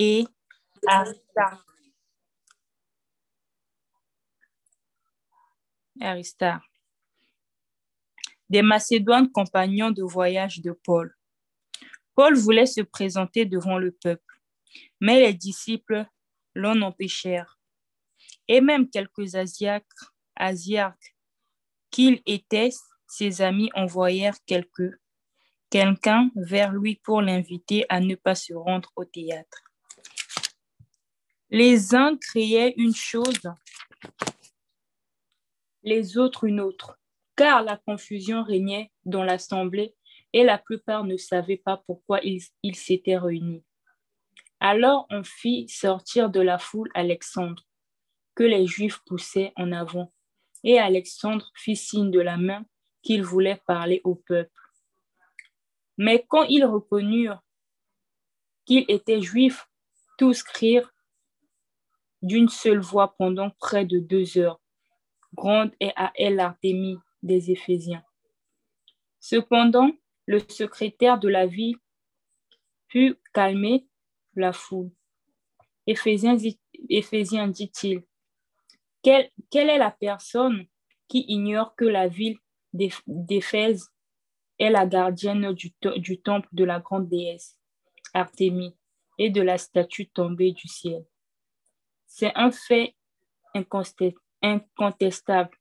[0.00, 0.26] et
[0.86, 1.68] Aristarque.
[6.00, 6.64] Aristarque.
[8.48, 11.14] Des Macédoines compagnons de voyage de Paul.
[12.14, 14.40] Paul voulait se présenter devant le peuple,
[15.00, 16.06] mais les disciples
[16.54, 17.60] l'en empêchèrent.
[18.48, 19.84] Et même quelques Asiaques,
[20.34, 21.14] Asiaques
[21.90, 22.70] qu'ils étaient,
[23.06, 29.69] ses amis envoyèrent quelqu'un vers lui pour l'inviter à ne pas se rendre au théâtre.
[31.52, 33.42] Les uns criaient une chose,
[35.82, 36.96] les autres une autre,
[37.34, 39.96] car la confusion régnait dans l'assemblée
[40.32, 43.64] et la plupart ne savaient pas pourquoi ils s'étaient réunis.
[44.60, 47.64] Alors on fit sortir de la foule Alexandre,
[48.36, 50.12] que les Juifs poussaient en avant,
[50.62, 52.64] et Alexandre fit signe de la main
[53.02, 54.52] qu'il voulait parler au peuple.
[55.98, 57.42] Mais quand ils reconnurent
[58.66, 59.66] qu'il était juif,
[60.16, 60.92] tous crirent
[62.22, 64.60] d'une seule voix pendant près de deux heures.
[65.34, 68.04] Grande est à elle l'artémie des Éphésiens.
[69.20, 69.90] Cependant,
[70.26, 71.76] le secrétaire de la ville
[72.88, 73.86] put calmer
[74.34, 74.90] la foule.
[75.86, 76.36] Éphésiens,
[76.88, 78.02] Éphésiens dit-il,
[79.02, 80.66] quelle, est la personne
[81.08, 82.38] qui ignore que la ville
[82.72, 83.88] d'Éphèse
[84.58, 87.58] est la gardienne du, du temple de la grande déesse
[88.12, 88.76] Artémie
[89.18, 91.04] et de la statue tombée du ciel?
[92.12, 92.96] C'est un fait
[94.42, 95.56] incontestable.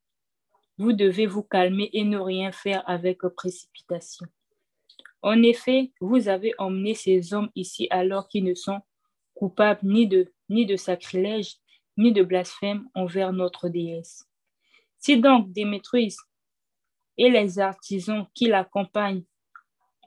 [0.79, 4.25] Vous devez vous calmer et ne rien faire avec précipitation.
[5.21, 8.81] En effet, vous avez emmené ces hommes ici alors qu'ils ne sont
[9.35, 11.57] coupables ni de, ni sacrilège,
[11.97, 14.27] ni de blasphème envers notre déesse.
[14.97, 16.17] Si donc Démétrius
[17.17, 19.23] et les artisans qui l'accompagnent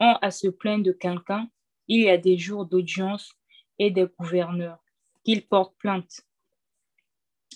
[0.01, 1.49] ont à se plaindre de quelqu'un,
[1.87, 3.31] il y a des jours d'audience
[3.79, 4.83] et des gouverneurs
[5.23, 6.25] qu'ils portent plainte.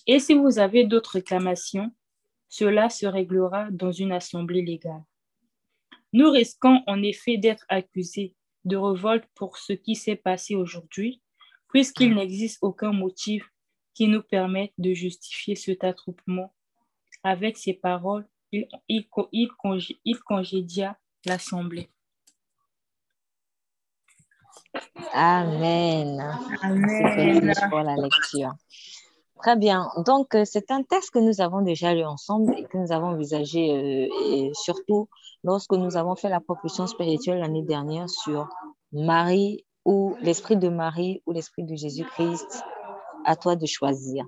[0.07, 1.91] Et si vous avez d'autres réclamations,
[2.49, 5.03] cela se réglera dans une assemblée légale.
[6.13, 8.35] Nous risquons en effet d'être accusés
[8.65, 11.23] de révolte pour ce qui s'est passé aujourd'hui,
[11.69, 13.49] puisqu'il n'existe aucun motif
[13.95, 16.53] qui nous permettent de justifier cet attroupement.
[17.23, 21.91] Avec ces paroles, il, il, il, congédia l'assemblée.
[25.13, 26.21] Amen.
[26.63, 27.53] Amen.
[27.71, 28.53] pour la lecture.
[29.43, 29.91] Très bien.
[30.07, 33.09] Donc, euh, c'est un texte que nous avons déjà lu ensemble et que nous avons
[33.09, 35.09] envisagé, euh, et surtout
[35.45, 38.49] lorsque nous avons fait la propulsion spirituelle l'année dernière sur
[38.93, 42.65] Marie ou l'esprit de Marie ou l'esprit de Jésus-Christ
[43.25, 44.25] à toi de choisir.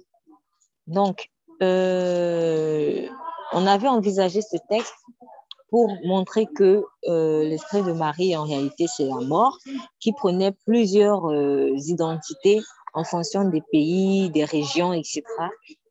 [0.87, 1.31] Donc,
[1.63, 3.09] euh,
[3.53, 4.95] on avait envisagé ce texte
[5.71, 9.59] pour montrer que l'esprit de Marie, en réalité, c'est la mort,
[10.01, 11.31] qui prenait plusieurs
[11.75, 12.61] identités
[12.95, 15.23] en fonction des pays, des régions, etc.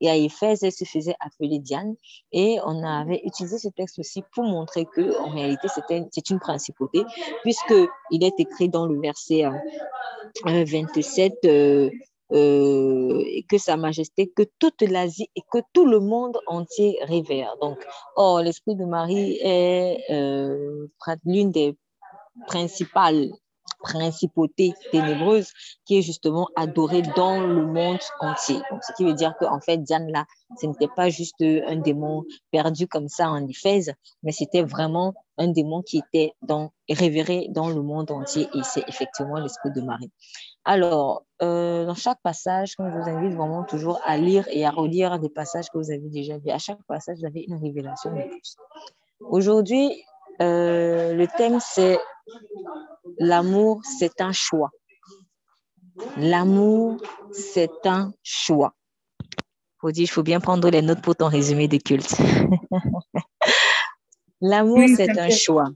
[0.01, 1.95] Et à Éphèse, elle se faisait appeler Diane.
[2.31, 5.67] Et on avait utilisé ce texte aussi pour montrer que, en réalité,
[6.11, 7.03] c'est une principauté,
[7.43, 9.45] puisqu'il est écrit dans le verset
[10.45, 11.33] 27
[12.33, 17.55] euh, que Sa Majesté, que toute l'Asie et que tout le monde entier révère.
[17.61, 17.77] Donc,
[18.17, 20.87] oh, l'Esprit de Marie est euh,
[21.25, 21.77] l'une des
[22.47, 23.31] principales
[23.79, 25.51] principautés ténébreuses
[25.85, 28.57] qui est justement adorée dans le monde entier.
[28.71, 30.25] Donc, ce qui veut dire qu'en fait, Diane, là,
[30.59, 33.93] ce n'était pas juste un démon perdu comme ça en Éphèse,
[34.23, 38.83] mais c'était vraiment un démon qui était dans, révéré dans le monde entier et c'est
[38.87, 40.11] effectivement l'Esprit de Marie.
[40.65, 45.19] Alors, euh, dans chaque passage, je vous invite vraiment toujours à lire et à relire
[45.19, 46.49] des passages que vous avez déjà vus.
[46.49, 48.55] À chaque passage, vous avez une révélation de plus.
[49.19, 50.03] Aujourd'hui,
[50.41, 51.99] euh, le thème, c'est
[53.19, 54.71] l'amour, c'est un choix.
[56.17, 58.73] L'amour, c'est un choix.
[59.79, 62.15] Faut dire, il faut bien prendre les notes pour ton résumé de culte.
[64.41, 65.69] L'amour, c'est un choix.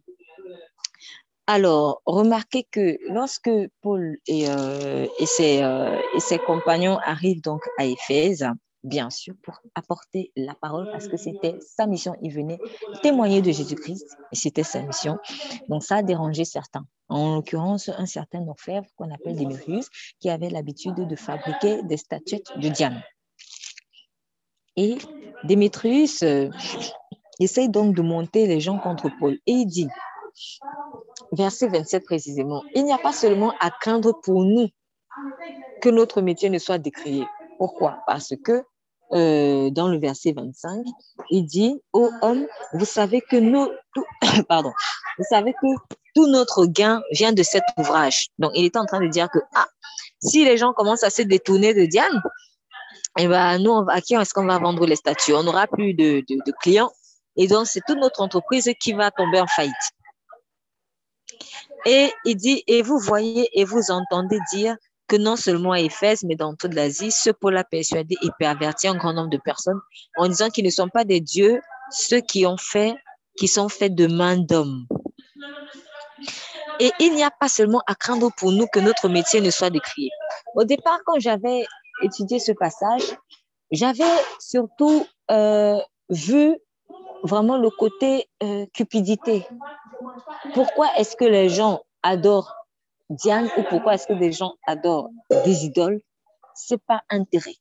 [1.48, 3.50] Alors, remarquez que lorsque
[3.82, 8.48] Paul et, euh, euh, et, ses, compagnons arrivent donc à Éphèse,
[8.84, 12.60] bien sûr, pour apporter la parole, parce que c'était sa mission, il venait
[13.02, 15.18] témoigner de Jésus-Christ, et c'était sa mission.
[15.68, 16.86] Donc, ça a dérangé certains.
[17.10, 19.88] En l'occurrence, un certain orfèvre qu'on appelle Démétrius,
[20.20, 23.02] qui avait l'habitude de fabriquer des statuettes de Diane.
[24.78, 24.98] Et
[25.44, 26.50] Démétrius euh,
[27.40, 29.88] essaye donc de monter les gens contre Paul, et il dit,
[31.34, 34.70] verset 27 précisément, il n'y a pas seulement à craindre pour nous
[35.82, 37.26] que notre métier ne soit décrié.
[37.58, 38.00] Pourquoi?
[38.08, 38.64] Parce que
[39.14, 40.86] euh, dans le verset 25,
[41.30, 44.06] il dit, ô homme, vous savez que nous, tout,
[44.48, 44.72] pardon,
[45.18, 45.68] vous savez que
[46.16, 48.28] tout notre gain vient de cet ouvrage.
[48.40, 49.68] Donc, il est en train de dire que, ah,
[50.22, 52.22] si les gens commencent à se détourner de Diane,
[53.20, 55.34] eh ben, nous, à qui est-ce qu'on va vendre les statues?
[55.34, 56.92] On n'aura plus de, de, clients.
[57.36, 59.76] Et donc, c'est toute notre entreprise qui va tomber en faillite.
[61.86, 64.76] Et il dit, et vous voyez et vous entendez dire
[65.12, 68.88] que non seulement à Éphèse, mais dans toute l'Asie, ce pôle a persuadé et perverti
[68.88, 69.80] un grand nombre de personnes
[70.16, 71.60] en disant qu'ils ne sont pas des dieux,
[71.90, 72.96] ceux qui ont fait,
[73.38, 74.88] qui sont faits de main d'homme.
[76.80, 79.70] Et il n'y a pas seulement à craindre pour nous que notre métier ne soit
[79.70, 80.10] décrié.
[80.56, 81.66] Au départ, quand j'avais
[82.02, 83.04] étudié ce passage,
[83.70, 85.78] j'avais surtout euh,
[86.10, 86.56] vu
[87.24, 89.46] vraiment le côté euh, cupidité.
[90.54, 92.61] Pourquoi est-ce que les gens adorent
[93.12, 95.10] Diane ou pourquoi est-ce que des gens adorent
[95.46, 96.02] des idoles?
[96.56, 97.56] C'est par intérêt.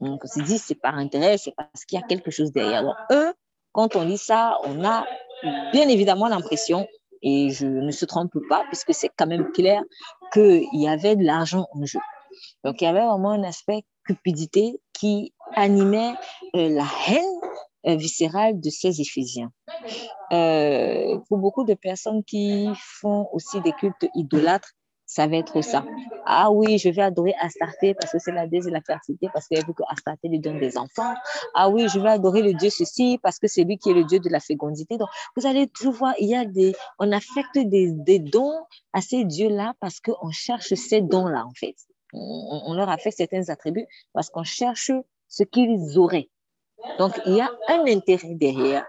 [0.00, 2.82] Donc, on se dit c'est par intérêt, c'est parce qu'il y a quelque chose derrière.
[2.82, 3.32] Donc, eux,
[3.72, 5.06] quand on lit ça, on a
[5.72, 6.86] bien évidemment l'impression,
[7.22, 9.82] et je ne se trompe pas, puisque c'est quand même clair
[10.32, 12.00] qu'il y avait de l'argent en jeu.
[12.64, 16.14] Donc, il y avait vraiment un aspect cupidité qui animait
[16.56, 17.40] euh, la haine
[17.86, 19.52] euh, viscérale de ces Éphésiens.
[20.32, 24.72] Euh, pour beaucoup de personnes qui font aussi des cultes idolâtres,
[25.12, 25.84] ça va être ça.
[26.24, 29.46] Ah oui, je vais adorer Astarté parce que c'est la déesse de la fertilité, parce
[29.46, 31.12] qu'elle veut que Astarté lui donne des enfants.
[31.54, 34.04] Ah oui, je vais adorer le dieu ceci parce que c'est lui qui est le
[34.04, 34.96] dieu de la fécondité.
[34.96, 38.58] Donc, vous allez toujours voir, il y a des, on affecte des, des dons
[38.94, 41.76] à ces dieux-là parce qu'on cherche ces dons-là, en fait.
[42.14, 44.92] On, on leur affecte certains attributs parce qu'on cherche
[45.28, 46.30] ce qu'ils auraient.
[46.98, 48.86] Donc, il y a un intérêt derrière.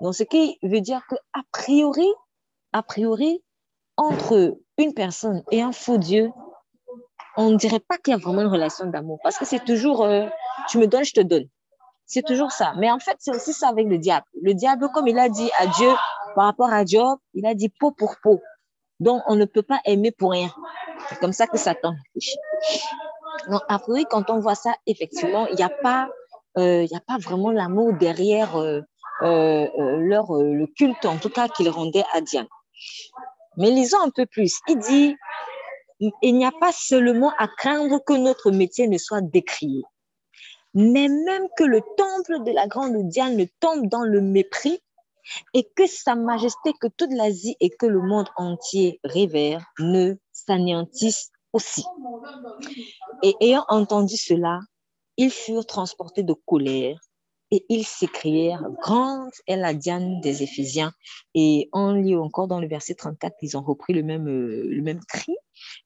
[0.00, 2.08] Donc, ce qui veut dire que a priori,
[2.72, 3.43] a priori,
[3.96, 6.30] entre une personne et un faux Dieu,
[7.36, 10.04] on ne dirait pas qu'il y a vraiment une relation d'amour parce que c'est toujours
[10.04, 10.26] euh,
[10.68, 11.48] tu me donnes, je te donne.
[12.06, 12.74] C'est toujours ça.
[12.76, 14.26] Mais en fait, c'est aussi ça avec le diable.
[14.42, 15.90] Le diable, comme il a dit à Dieu
[16.34, 18.40] par rapport à Job, il a dit peau pour peau.
[19.00, 20.50] Donc, on ne peut pas aimer pour rien.
[21.08, 22.38] C'est comme ça que Satan réfléchit.
[23.50, 26.08] Donc, après, quand on voit ça, effectivement, il n'y a pas,
[26.58, 28.82] euh, a pas vraiment l'amour derrière euh,
[29.22, 32.46] leur, le culte, en tout cas, qu'ils rendaient à Diane.
[33.56, 34.60] Mais lisons un peu plus.
[34.68, 35.16] Il dit,
[36.22, 39.82] il n'y a pas seulement à craindre que notre métier ne soit décrié,
[40.74, 44.80] mais même que le temple de la grande Diane ne tombe dans le mépris
[45.54, 51.30] et que Sa Majesté, que toute l'Asie et que le monde entier révère ne s'anéantissent
[51.52, 51.84] aussi.
[53.22, 54.60] Et ayant entendu cela,
[55.16, 56.98] ils furent transportés de colère
[57.54, 60.92] et ils s'écrièrent, grande est la Diane des Éphésiens.
[61.36, 64.82] Et on lit encore dans le verset 34, ils ont repris le même, euh, le
[64.82, 65.36] même cri.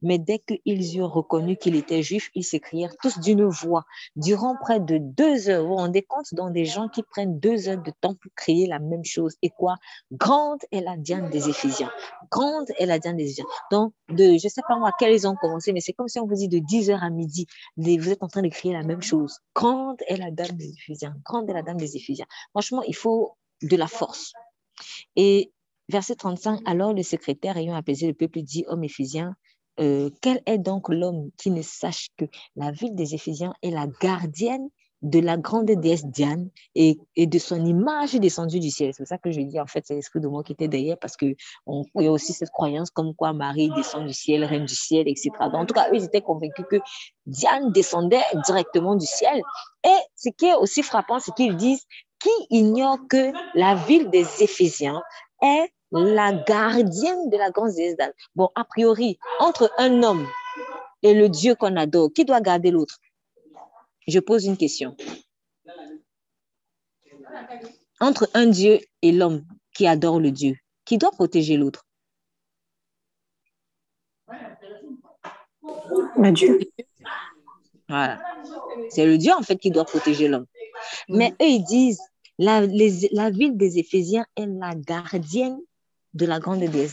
[0.02, 3.84] Mais dès qu'ils eurent reconnu qu'il était juif, ils s'écrièrent tous d'une voix.
[4.16, 7.68] Durant près de deux heures, vous vous rendez compte dans des gens qui prennent deux
[7.68, 9.36] heures de temps pour crier la même chose.
[9.42, 9.76] Et quoi?
[10.12, 11.90] Grande est la Diane des Éphésiens.
[12.30, 13.46] Grande est la Diane des Éphésiens.
[13.70, 16.18] Donc, je ne sais pas moi à quelle ils ont commencé, mais c'est comme si
[16.18, 18.82] on vous dit de 10 heures à midi, vous êtes en train de crier la
[18.82, 19.38] même chose.
[19.54, 21.14] Grande est la Dame des Éphésiens.
[21.24, 22.26] Grande est la Dame des Éphésiens.
[22.50, 24.32] Franchement, il faut de la force.
[25.16, 25.52] Et
[25.88, 29.34] verset 35, alors le secrétaire ayant apaisé le peuple dit, homme Éphésiens,
[29.80, 32.24] euh, quel est donc l'homme qui ne sache que
[32.56, 34.68] la ville des Éphésiens est la gardienne
[35.02, 38.92] de la grande déesse Diane et, de son image descendue du ciel?
[38.94, 41.16] C'est ça que je dis, en fait, c'est l'esprit de moi qui était derrière parce
[41.16, 41.36] qu'il
[41.66, 45.30] y a aussi cette croyance comme quoi Marie descend du ciel, reine du ciel, etc.
[45.40, 46.76] en tout cas, ils étaient convaincus que
[47.26, 49.40] Diane descendait directement du ciel.
[49.84, 51.84] Et ce qui est aussi frappant, c'est qu'ils disent
[52.20, 55.00] qui ignore que la ville des Éphésiens
[55.40, 57.96] est la gardienne de la grande déesse
[58.34, 60.26] Bon, a priori, entre un homme
[61.02, 62.98] et le Dieu qu'on adore, qui doit garder l'autre?
[64.06, 64.96] Je pose une question.
[68.00, 71.84] Entre un Dieu et l'homme qui adore le Dieu, qui doit protéger l'autre?
[76.16, 76.60] Le Dieu.
[77.88, 78.20] Voilà.
[78.90, 80.46] C'est le Dieu, en fait, qui doit protéger l'homme.
[81.08, 82.00] Mais eux, ils disent,
[82.38, 85.58] la, la ville des Éphésiens est la gardienne
[86.18, 86.88] de la grande Diane.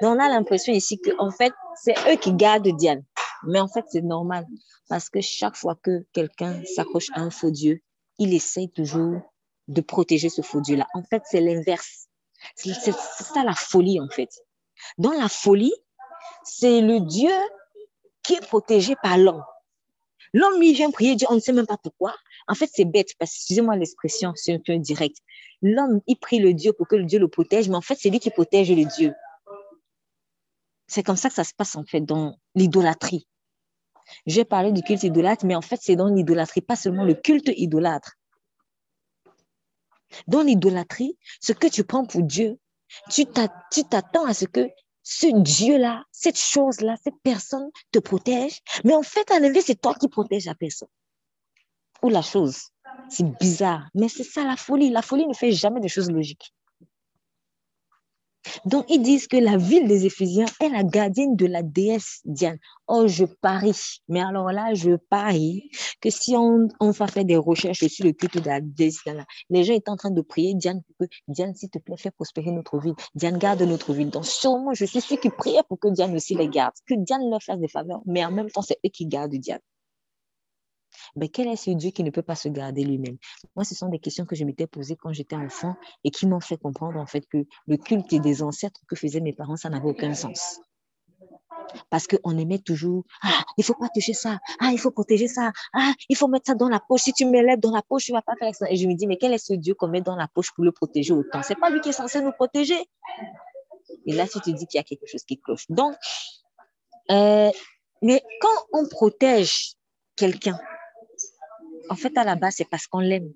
[0.00, 3.02] Donc, on a l'impression ici que, en fait, c'est eux qui gardent Diane.
[3.44, 4.46] Mais en fait, c'est normal
[4.88, 7.80] parce que chaque fois que quelqu'un s'accroche à un faux Dieu,
[8.18, 9.20] il essaye toujours
[9.68, 10.86] de protéger ce faux Dieu-là.
[10.94, 12.08] En fait, c'est l'inverse.
[12.54, 14.30] C'est ça la folie, en fait.
[14.98, 15.74] Dans la folie,
[16.44, 17.32] c'est le Dieu
[18.22, 19.42] qui est protégé par l'homme.
[20.32, 22.14] L'homme, il vient prier Dieu, on ne sait même pas pourquoi.
[22.48, 25.18] En fait, c'est bête, parce que, excusez-moi l'expression, c'est un peu direct.
[25.60, 28.10] L'homme, il prie le Dieu pour que le Dieu le protège, mais en fait, c'est
[28.10, 29.14] lui qui protège le Dieu.
[30.86, 33.26] C'est comme ça que ça se passe, en fait, dans l'idolâtrie.
[34.26, 37.50] J'ai parlé du culte idolâtre, mais en fait, c'est dans l'idolâtrie, pas seulement le culte
[37.56, 38.14] idolâtre.
[40.26, 42.58] Dans l'idolâtrie, ce que tu prends pour Dieu,
[43.10, 44.68] tu t'attends à ce que
[45.02, 49.94] ce Dieu-là, cette chose-là, cette personne te protège, mais en fait, à l'inverse, c'est toi
[49.94, 50.88] qui protèges la personne
[52.02, 52.68] ou la chose.
[53.08, 54.90] C'est bizarre, mais c'est ça la folie.
[54.90, 56.52] La folie ne fait jamais de choses logiques.
[58.64, 62.58] Donc, ils disent que la ville des Éphésiens est la gardienne de la déesse Diane.
[62.88, 64.00] Oh, je parie.
[64.08, 65.70] Mais alors là, je parie
[66.00, 69.24] que si on, on va faire des recherches sur le culte de la déesse Diane,
[69.50, 72.10] les gens étaient en train de prier Diane pour que Diane, s'il te plaît, fais
[72.10, 72.94] prospérer notre ville.
[73.14, 74.10] Diane garde notre ville.
[74.10, 77.28] Donc, sûrement, je suis sûr qu'ils priaient pour que Diane aussi les garde, que Diane
[77.30, 78.02] leur fasse des faveurs.
[78.06, 79.60] Mais en même temps, c'est eux qui gardent Diane.
[81.16, 83.16] Mais quel est ce Dieu qui ne peut pas se garder lui-même?
[83.56, 86.40] Moi, ce sont des questions que je m'étais posées quand j'étais enfant et qui m'ont
[86.40, 89.88] fait comprendre en fait que le culte des ancêtres que faisaient mes parents, ça n'avait
[89.88, 90.60] aucun sens.
[91.90, 95.52] Parce qu'on aimait toujours, ah, il faut pas toucher ça, ah, il faut protéger ça,
[95.72, 97.02] ah, il faut mettre ça dans la poche.
[97.02, 98.70] Si tu me lèves dans la poche, tu vas pas faire ça.
[98.70, 100.64] Et je me dis, mais quel est ce Dieu qu'on met dans la poche pour
[100.64, 101.42] le protéger autant?
[101.42, 102.78] C'est pas lui qui est censé nous protéger.
[104.06, 105.66] Et là, tu te dis qu'il y a quelque chose qui cloche.
[105.68, 105.94] Donc,
[107.10, 107.50] euh,
[108.02, 109.74] mais quand on protège
[110.16, 110.58] quelqu'un,
[111.88, 113.32] en fait, à la base, c'est parce qu'on l'aime.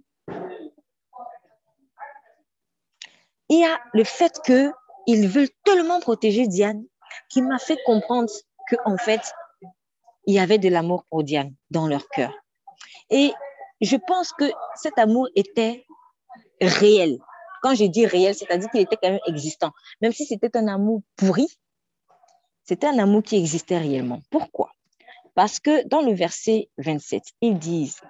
[3.48, 6.84] Il y a le fait qu'ils veulent tellement protéger Diane
[7.28, 8.30] qui m'a fait comprendre
[8.68, 9.20] qu'en fait,
[10.26, 12.32] il y avait de l'amour pour Diane dans leur cœur.
[13.10, 13.32] Et
[13.80, 15.86] je pense que cet amour était
[16.60, 17.18] réel.
[17.62, 19.70] Quand je dis réel, c'est-à-dire qu'il était quand même existant.
[20.00, 21.46] Même si c'était un amour pourri,
[22.64, 24.20] c'était un amour qui existait réellement.
[24.30, 24.72] Pourquoi?
[25.34, 28.00] Parce que dans le verset 27, ils disent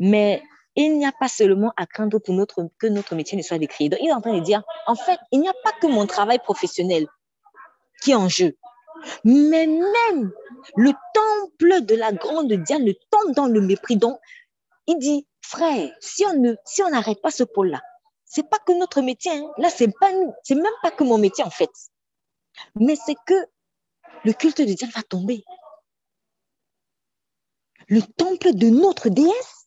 [0.00, 0.42] mais
[0.76, 3.90] il n'y a pas seulement à craindre pour notre, que notre métier ne soit décrié.
[3.90, 6.06] Donc, il est en train de dire, en fait, il n'y a pas que mon
[6.06, 7.06] travail professionnel
[8.02, 8.56] qui est en jeu,
[9.24, 10.32] mais même
[10.76, 13.96] le temple de la grande Diane tombe dans le mépris.
[13.96, 14.18] Donc,
[14.86, 17.82] il dit, frère, si on si n'arrête pas ce pôle-là,
[18.24, 19.50] c'est pas que notre métier, hein.
[19.58, 20.10] là, c'est pas,
[20.44, 21.70] c'est même pas que mon métier, en fait.
[22.74, 23.34] Mais c'est que
[24.24, 25.44] le culte de Diane va tomber.
[27.88, 29.59] Le temple de notre déesse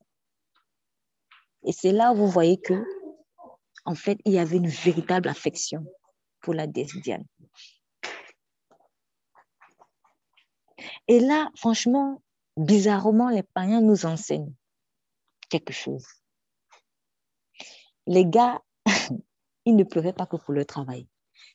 [1.65, 2.83] et c'est là où vous voyez que,
[3.85, 5.85] en fait, il y avait une véritable affection
[6.41, 7.25] pour la déesse Diane.
[11.07, 12.21] Et là, franchement,
[12.57, 14.53] bizarrement, les païens nous enseignent
[15.49, 16.05] quelque chose.
[18.07, 18.61] Les gars,
[19.65, 21.07] ils ne pleuraient pas que pour le travail.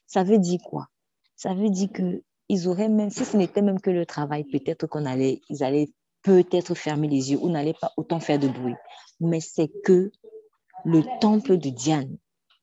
[0.07, 0.89] Ça veut dire quoi?
[1.37, 4.87] Ça veut dire que ils auraient même, si ce n'était même que le travail, peut-être
[4.87, 5.91] qu'on allait, ils allaient
[6.29, 8.75] peut-être fermer les yeux ou n'allaient pas autant faire de bruit
[9.21, 10.11] mais c'est que
[10.85, 12.17] le temple de Diane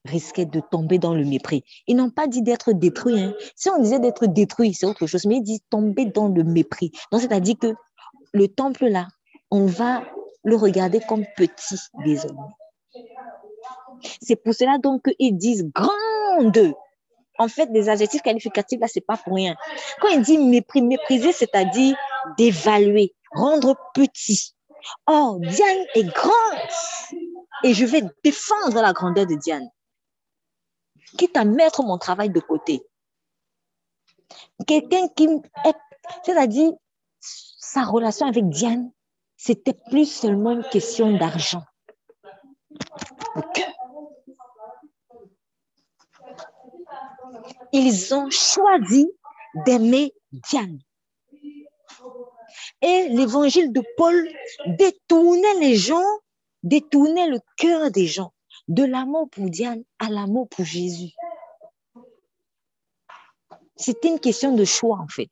[0.05, 1.63] risquait de tomber dans le mépris.
[1.87, 3.19] Ils n'ont pas dit d'être détruit.
[3.19, 3.33] Hein.
[3.55, 6.91] Si on disait d'être détruit, c'est autre chose, mais ils disent tomber dans le mépris.
[7.11, 7.73] Donc, c'est-à-dire que
[8.31, 9.07] le temple-là,
[9.49, 10.03] on va
[10.43, 12.53] le regarder comme petit désormais.
[14.21, 16.75] C'est pour cela donc qu'ils disent grande.
[17.37, 19.55] En fait, des adjectifs qualificatifs, là, c'est pas pour rien.
[19.99, 21.97] Quand ils disent mépris, mépriser, c'est-à-dire
[22.37, 24.55] d'évaluer, rendre petit.
[25.07, 26.59] Oh, Diane est grande
[27.63, 29.67] et je vais défendre la grandeur de Diane,
[31.17, 32.85] quitte à mettre mon travail de côté.
[34.67, 35.75] Quelqu'un qui est,
[36.23, 36.71] c'est-à-dire,
[37.19, 38.91] sa relation avec Diane,
[39.35, 41.63] c'était plus seulement une question d'argent.
[47.71, 49.09] Ils ont choisi
[49.65, 50.79] d'aimer Diane.
[52.81, 54.27] Et l'évangile de Paul
[54.67, 56.03] détournait les gens,
[56.63, 58.31] détournait le cœur des gens
[58.67, 61.13] de l'amour pour Diane à l'amour pour Jésus.
[63.75, 65.29] C'était une question de choix, en fait.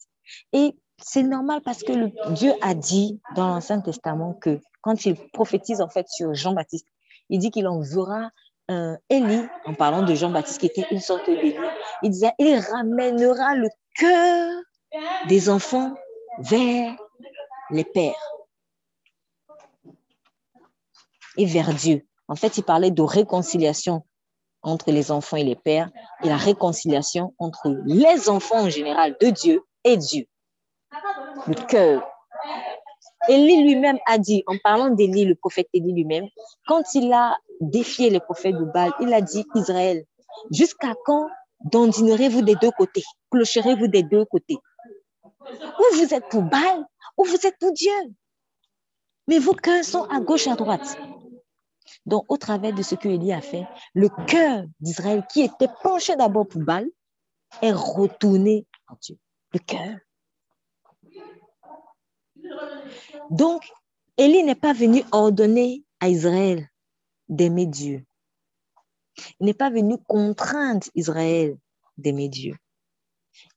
[0.52, 1.94] Et c'est normal parce que
[2.34, 6.88] Dieu a dit dans l'Ancien Testament que quand il prophétise, en fait, sur Jean-Baptiste,
[7.30, 8.30] il dit qu'il enverra
[8.70, 11.56] un Élie, en parlant de Jean-Baptiste, qui était une sorte d'Élie.
[12.02, 14.52] Il disait, il ramènera le cœur
[15.28, 15.94] des enfants
[16.40, 16.96] vers
[17.70, 18.32] les pères
[21.38, 22.06] et vers Dieu.
[22.28, 24.04] En fait, il parlait de réconciliation
[24.62, 25.90] entre les enfants et les pères
[26.24, 30.26] et la réconciliation entre les enfants en général de Dieu et Dieu.
[31.48, 32.08] Le cœur.
[33.30, 36.28] Élie lui-même a dit, en parlant d'Élie, le prophète Élie lui-même,
[36.68, 40.04] quand il a défié les prophètes de Baal, il a dit, Israël,
[40.52, 41.30] jusqu'à quand
[41.72, 43.04] dandinerez-vous des deux côtés?
[43.32, 44.58] Clocherez-vous des deux côtés?
[45.52, 46.86] Ou vous êtes pour Baal
[47.18, 47.92] ou vous êtes pour Dieu.
[49.28, 50.98] Mais vos cœurs sont à gauche, à droite.
[52.06, 56.16] Donc, au travers de ce que Élie a fait, le cœur d'Israël, qui était penché
[56.16, 56.88] d'abord pour Baal,
[57.62, 59.18] est retourné à Dieu.
[59.54, 59.98] Le cœur.
[63.30, 63.72] Donc,
[64.18, 66.68] Élie n'est pas venu ordonner à Israël
[67.30, 68.06] d'aimer Dieu.
[69.40, 71.58] Il n'est pas venu contraindre Israël
[71.98, 72.56] d'aimer Dieu.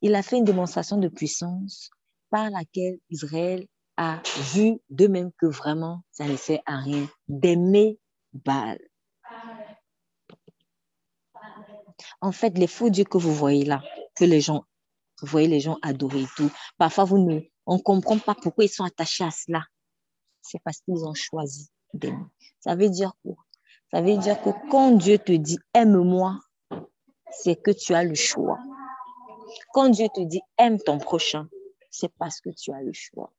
[0.00, 1.90] Il a fait une démonstration de puissance
[2.30, 3.66] par laquelle Israël
[3.96, 4.20] a
[4.52, 7.98] vu de même que vraiment ça ne sert à rien d'aimer
[8.32, 8.78] Baal.
[12.20, 13.82] En fait, les faux dieux que vous voyez là,
[14.14, 14.64] que les gens,
[15.20, 17.16] vous voyez les gens adorer et tout, parfois vous
[17.66, 19.64] on ne comprend pas pourquoi ils sont attachés à cela.
[20.42, 22.24] C'est parce qu'ils ont choisi d'aimer.
[22.60, 23.34] Ça veut dire quoi?
[23.90, 26.38] Ça veut dire que quand Dieu te dit aime-moi,
[27.30, 28.58] c'est que tu as le choix.
[29.76, 31.50] Quand Dieu te dit aime ton prochain,
[31.90, 33.30] c'est parce que tu as le choix.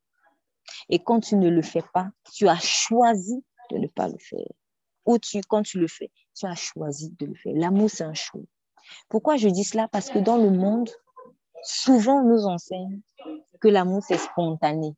[0.88, 4.46] Et quand tu ne le fais pas, tu as choisi de ne pas le faire.
[5.08, 7.53] Ou tu, quand tu le fais, tu as choisi de le faire.
[7.56, 8.44] L'amour, c'est un choix.
[9.10, 9.88] Pourquoi je dis cela?
[9.88, 10.91] Parce que dans le monde,
[11.63, 13.00] souvent on nous enseigne
[13.60, 14.94] que l'amour, c'est spontané.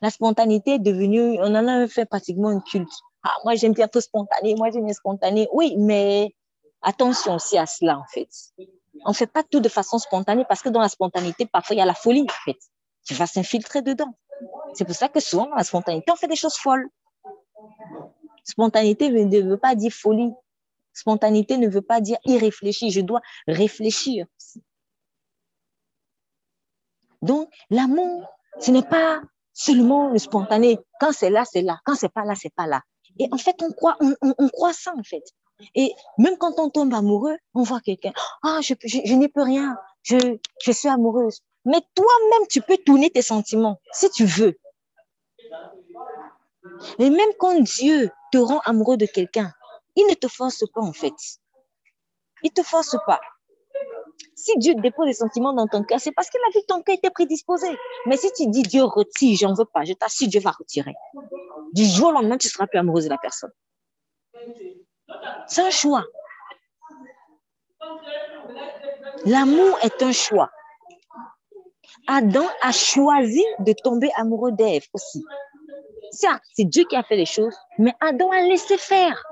[0.00, 2.92] La spontanéité est devenue, on en a fait pratiquement un culte.
[3.24, 5.48] Ah, moi, j'aime bien tout spontané, moi, j'aime bien spontané.
[5.52, 6.36] Oui, mais
[6.82, 8.28] attention aussi à cela, en fait.
[9.04, 11.78] On ne fait pas tout de façon spontanée parce que dans la spontanéité, parfois, il
[11.78, 12.58] y a la folie, en fait.
[13.04, 14.14] Tu vas s'infiltrer dedans.
[14.74, 16.88] C'est pour ça que souvent, dans la spontanéité, on fait des choses folles.
[18.44, 20.32] Spontanéité ne veut pas dire folie.
[20.92, 22.90] Spontanéité ne veut pas dire irréfléchi.
[22.90, 24.26] Je dois réfléchir.
[27.22, 28.28] Donc, l'amour,
[28.60, 29.20] ce n'est pas
[29.52, 30.78] seulement le spontané.
[31.00, 31.80] Quand c'est là, c'est là.
[31.84, 32.82] Quand c'est pas là, c'est pas là.
[33.18, 35.22] Et en fait, on croit, on, croit ça, en fait.
[35.74, 38.12] Et même quand on tombe amoureux, on voit quelqu'un.
[38.42, 38.74] Ah, je,
[39.14, 39.76] n'y peux rien.
[40.02, 40.38] Je,
[40.70, 41.40] suis amoureuse.
[41.64, 44.58] Mais toi-même, tu peux tourner tes sentiments si tu veux.
[46.98, 49.52] Mais même quand Dieu te rend amoureux de quelqu'un,
[49.94, 51.14] il ne te force pas en fait.
[52.42, 53.20] Il ne te force pas.
[54.34, 56.82] Si Dieu dépose des sentiments dans ton cœur, c'est parce qu'il a vu que ton
[56.82, 57.68] cœur était prédisposé.
[58.06, 60.94] Mais si tu dis Dieu retire, j'en veux pas, je t'assure, Dieu va retirer.
[61.72, 63.50] Du jour au lendemain, tu seras plus amoureuse de la personne.
[65.46, 66.04] C'est un choix.
[69.24, 70.50] L'amour est un choix.
[72.06, 75.24] Adam a choisi de tomber amoureux d'Ève aussi.
[76.10, 79.22] C'est Dieu qui a fait les choses, mais Adam a laissé faire.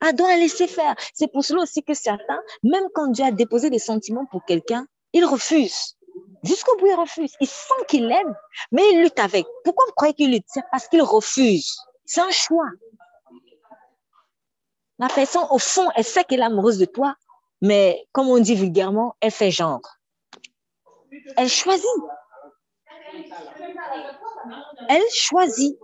[0.00, 0.94] Adam a laissé faire.
[1.14, 4.86] C'est pour cela aussi que certains, même quand Dieu a déposé des sentiments pour quelqu'un,
[5.12, 5.96] il refuse.
[6.44, 7.34] Jusqu'au bout, il refuse.
[7.40, 8.34] Il sent qu'il aime,
[8.70, 9.46] mais il lutte avec.
[9.64, 11.76] Pourquoi vous croyez qu'il lutte C'est parce qu'il refuse.
[12.04, 12.68] C'est un choix.
[14.98, 17.14] La personne, au fond, elle sait qu'elle est amoureuse de toi,
[17.60, 19.80] mais comme on dit vulgairement, elle fait genre.
[21.36, 21.86] Elle choisit.
[24.88, 25.78] Elle choisit.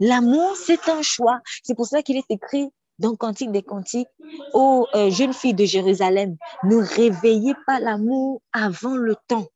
[0.00, 1.40] L'amour, c'est un choix.
[1.62, 4.08] C'est pour ça qu'il est écrit dans Cantique des Cantiques,
[4.52, 9.46] aux euh, jeunes filles de Jérusalem, ne réveillez pas l'amour avant le temps.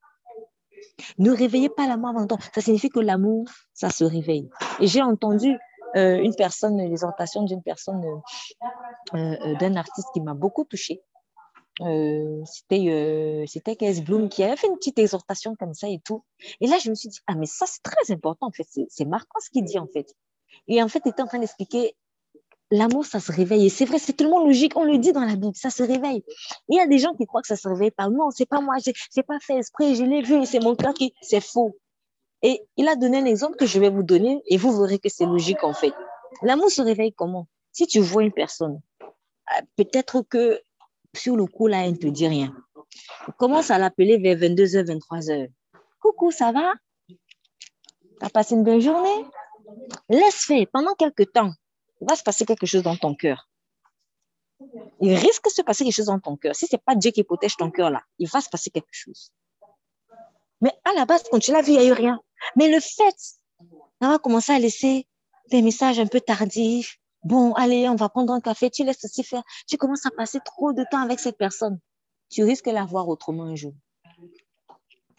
[1.19, 2.39] Ne réveillez pas l'amour avant le temps.
[2.55, 4.49] Ça signifie que l'amour, ça se réveille.
[4.81, 5.59] Et j'ai entendu
[5.95, 8.05] une personne, l'exhortation d'une personne,
[9.15, 11.03] euh, d'un artiste qui m'a beaucoup touchée.
[11.81, 16.25] Euh, c'était euh, c'était Bloom qui avait fait une petite exhortation comme ça et tout.
[16.61, 18.67] Et là, je me suis dit, ah, mais ça, c'est très important, en fait.
[18.89, 20.15] C'est marquant ce qu'il dit, en fait.
[20.69, 21.97] Et en fait, il était en train d'expliquer
[22.71, 23.67] l'amour, ça se réveille.
[23.67, 24.77] Et c'est vrai, c'est tellement logique.
[24.77, 26.23] On le dit dans la Bible, ça se réveille.
[26.69, 28.09] Il y a des gens qui croient que ça se réveille pas.
[28.09, 28.77] Non, c'est pas moi,
[29.11, 31.13] c'est pas fait esprit, je l'ai vu, c'est mon cœur qui.
[31.21, 31.77] C'est faux.
[32.47, 35.09] Et il a donné un exemple que je vais vous donner et vous verrez que
[35.09, 35.95] c'est logique, en fait.
[36.43, 37.49] L'amour se réveille comment?
[37.73, 40.61] Si tu vois une personne, euh, peut-être que
[41.17, 42.55] sur le coup, là, elle ne te dit rien.
[43.39, 45.49] Commence à l'appeler vers 22h, 23h.
[46.01, 46.75] Coucou, ça va?
[47.09, 47.17] Tu
[48.21, 49.25] as passé une bonne journée?
[50.11, 50.67] Laisse faire.
[50.71, 51.53] Pendant quelques temps,
[52.03, 53.49] il va se passer quelque chose dans ton cœur.
[55.01, 56.55] Il risque de se passer quelque chose dans ton cœur.
[56.55, 58.93] Si ce n'est pas Dieu qui protège ton cœur là, il va se passer quelque
[58.93, 59.33] chose.
[60.61, 62.21] Mais à la base, quand tu l'as vu, il n'y a eu rien.
[62.57, 63.17] Mais le fait,
[64.01, 65.07] on va commencer à laisser
[65.51, 69.25] des messages un peu tardifs, Bon, allez, on va prendre un café, tu laisses aussi
[69.25, 69.43] faire.
[69.67, 71.81] Tu commences à passer trop de temps avec cette personne.
[72.29, 73.73] Tu risques de la voir autrement un jour.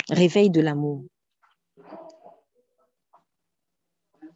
[0.09, 1.03] Réveil de l'amour.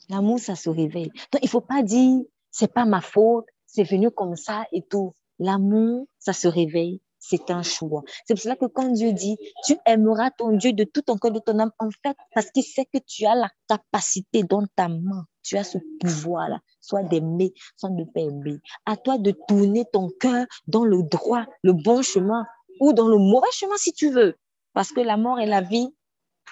[0.10, 1.12] L'amour, ça se réveille.
[1.32, 4.82] Donc, il ne faut pas dire, c'est pas ma faute, c'est venu comme ça et
[4.82, 5.14] tout.
[5.38, 8.04] L'amour, ça se réveille c'est un choix.
[8.26, 11.32] C'est pour cela que quand Dieu dit, tu aimeras ton Dieu de tout ton cœur,
[11.32, 14.88] de ton âme, en fait, parce qu'il sait que tu as la capacité dans ta
[14.88, 18.60] main, tu as ce pouvoir-là, soit d'aimer, soit de ne pas aimer.
[18.86, 22.46] À toi de tourner ton cœur dans le droit, le bon chemin,
[22.80, 24.36] ou dans le mauvais chemin si tu veux.
[24.74, 25.94] Parce que la mort et la vie,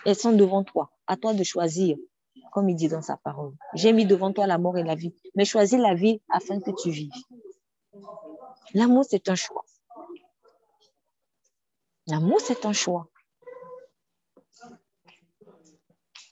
[0.06, 0.92] elles sont devant toi.
[1.08, 1.96] À toi de choisir,
[2.52, 3.54] comme il dit dans sa parole.
[3.74, 6.72] J'ai mis devant toi la mort et la vie, mais choisis la vie afin que
[6.82, 7.12] tu vives.
[8.74, 9.64] L'amour, c'est un choix.
[12.08, 13.08] L'amour, c'est un choix.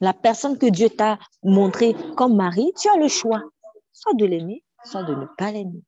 [0.02, 3.42] La personne que Dieu t'a montrée comme mari, tu as le choix,
[3.92, 5.84] soit de l'aimer, soit de ne pas l'aimer.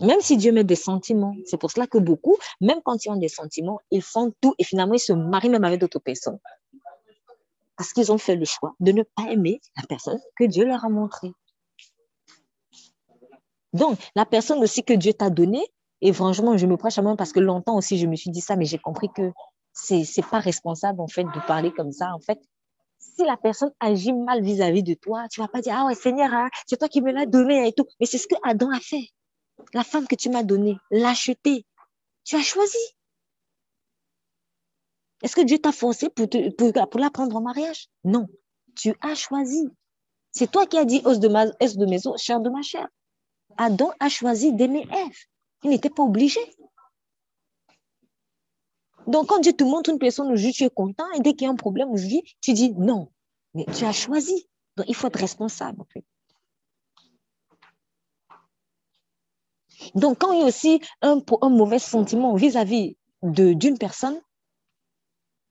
[0.00, 3.16] Même si Dieu met des sentiments, c'est pour cela que beaucoup, même quand ils ont
[3.16, 6.38] des sentiments, ils font tout et finalement ils se marient même avec d'autres personnes.
[7.76, 10.84] Parce qu'ils ont fait le choix de ne pas aimer la personne que Dieu leur
[10.84, 11.32] a montrée.
[13.72, 15.66] Donc, la personne aussi que Dieu t'a donnée,
[16.00, 18.40] et franchement, je me prêche à moi parce que longtemps aussi, je me suis dit
[18.40, 19.32] ça, mais j'ai compris que
[19.72, 22.12] c'est n'est pas responsable, en fait, de parler comme ça.
[22.14, 22.40] En fait,
[22.98, 26.32] si la personne agit mal vis-à-vis de toi, tu vas pas dire, ah ouais, Seigneur,
[26.32, 27.86] hein, c'est toi qui me l'as donné et tout.
[28.00, 29.08] Mais c'est ce que Adam a fait.
[29.72, 31.64] La femme que tu m'as donnée, l'acheter.
[32.24, 32.78] Tu as choisi.
[35.22, 37.88] Est-ce que Dieu t'a forcé pour, pour, pour la prendre en mariage?
[38.04, 38.26] Non.
[38.74, 39.66] Tu as choisi.
[40.32, 42.60] C'est toi qui as dit, os de, ma, os de mes os, chair de ma
[42.60, 42.86] chair.
[43.56, 45.16] Adam a choisi d'aimer Ève.
[45.62, 46.40] Il n'était pas obligé.
[49.06, 51.48] Donc, quand Dieu te montre une personne aujourd'hui, tu es content, et dès qu'il y
[51.48, 53.12] a un problème aujourd'hui, tu dis non.
[53.54, 54.48] Mais tu as choisi.
[54.76, 55.84] Donc, il faut être responsable.
[59.94, 64.20] Donc, quand il y a aussi un, un mauvais sentiment vis-à-vis d'une personne,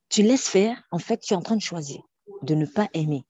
[0.10, 2.02] tu laisses faire, en fait, tu es en train de choisir
[2.42, 3.26] de ne pas aimer.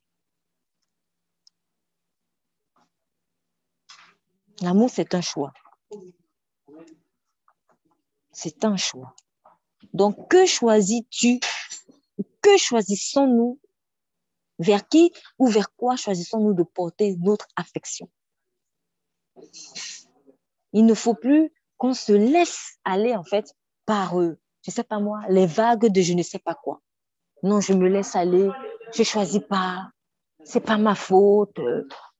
[4.61, 5.51] L'amour, c'est un choix.
[8.35, 9.15] C'est un choix.
[9.93, 11.39] Donc, que choisis-tu
[12.41, 13.61] Que choisissons-nous
[14.59, 18.09] Vers qui ou vers quoi choisissons-nous de porter notre affection?
[20.73, 24.37] Il ne faut plus qu'on se laisse aller, en fait, par, eux.
[24.63, 26.81] je ne sais pas moi, les vagues de je ne sais pas quoi.
[27.41, 28.49] Non, je me laisse aller,
[28.93, 29.91] je ne choisis pas,
[30.43, 31.57] c'est pas ma faute.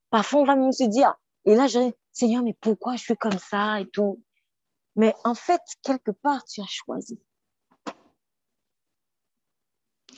[0.10, 3.38] Parfois, on va même se dire, et là, je Seigneur, mais pourquoi je suis comme
[3.38, 4.24] ça et tout?
[4.96, 7.20] Mais en fait, quelque part, tu as choisi.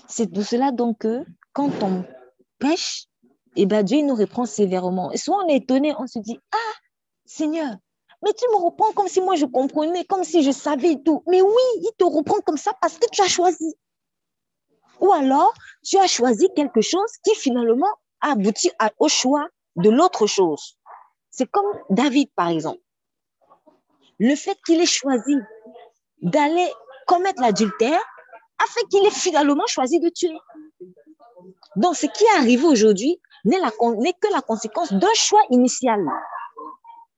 [0.07, 2.05] C'est de cela donc que quand on
[2.59, 3.07] pêche,
[3.55, 5.11] eh ben Dieu nous reprend sévèrement.
[5.11, 6.73] Et soit on est étonné, on se dit, ah,
[7.25, 7.75] Seigneur,
[8.23, 11.23] mais tu me reprends comme si moi je comprenais, comme si je savais tout.
[11.27, 13.75] Mais oui, il te reprend comme ça parce que tu as choisi.
[14.99, 20.77] Ou alors, tu as choisi quelque chose qui finalement aboutit au choix de l'autre chose.
[21.29, 22.81] C'est comme David, par exemple.
[24.19, 25.35] Le fait qu'il ait choisi
[26.21, 26.67] d'aller
[27.05, 28.01] commettre l'adultère
[28.59, 30.37] a fait qu'il ait finalement choisi de tuer.
[31.75, 36.03] Donc, ce qui est arrivé aujourd'hui n'est que la conséquence d'un choix initial.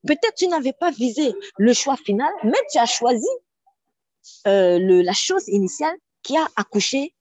[0.06, 3.28] Peut-être tu n'avais pas visé le choix final, mais tu as choisi
[4.48, 7.14] euh, la chose initiale qui a accouché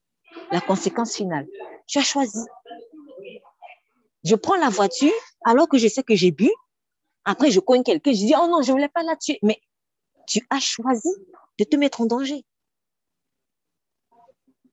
[0.50, 1.46] la conséquence finale.
[1.86, 2.44] Tu as choisi.
[4.24, 5.12] Je prends la voiture
[5.44, 6.50] alors que je sais que j'ai bu.
[7.24, 9.38] Après, je cogne quelqu'un, je dis, oh non, je ne voulais pas la tuer.
[9.42, 9.60] Mais
[10.28, 11.08] tu as choisi
[11.58, 12.44] de te mettre en danger.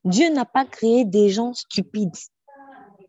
[0.03, 2.15] Dieu n'a pas créé des gens stupides.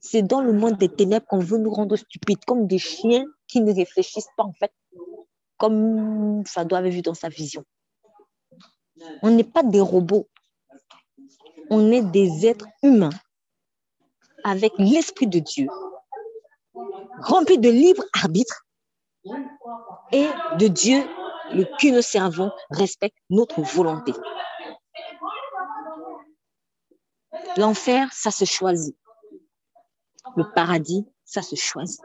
[0.00, 3.60] C'est dans le monde des ténèbres qu'on veut nous rendre stupides, comme des chiens qui
[3.60, 4.72] ne réfléchissent pas, en fait,
[5.58, 7.64] comme ça doit avoir vu dans sa vision.
[9.22, 10.28] On n'est pas des robots.
[11.68, 13.10] On est des êtres humains
[14.44, 15.66] avec l'Esprit de Dieu,
[17.20, 18.64] remplis de libre arbitre
[20.12, 20.28] et
[20.58, 21.02] de Dieu,
[21.52, 24.12] le que nous servons respecte notre volonté.
[27.56, 28.96] L'enfer, ça se choisit.
[30.36, 32.00] Le paradis, ça se choisit.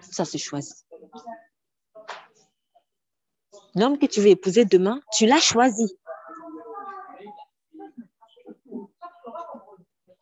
[0.00, 0.86] Ça se choisit.
[3.74, 5.96] L'homme que tu veux épouser demain, tu l'as choisi.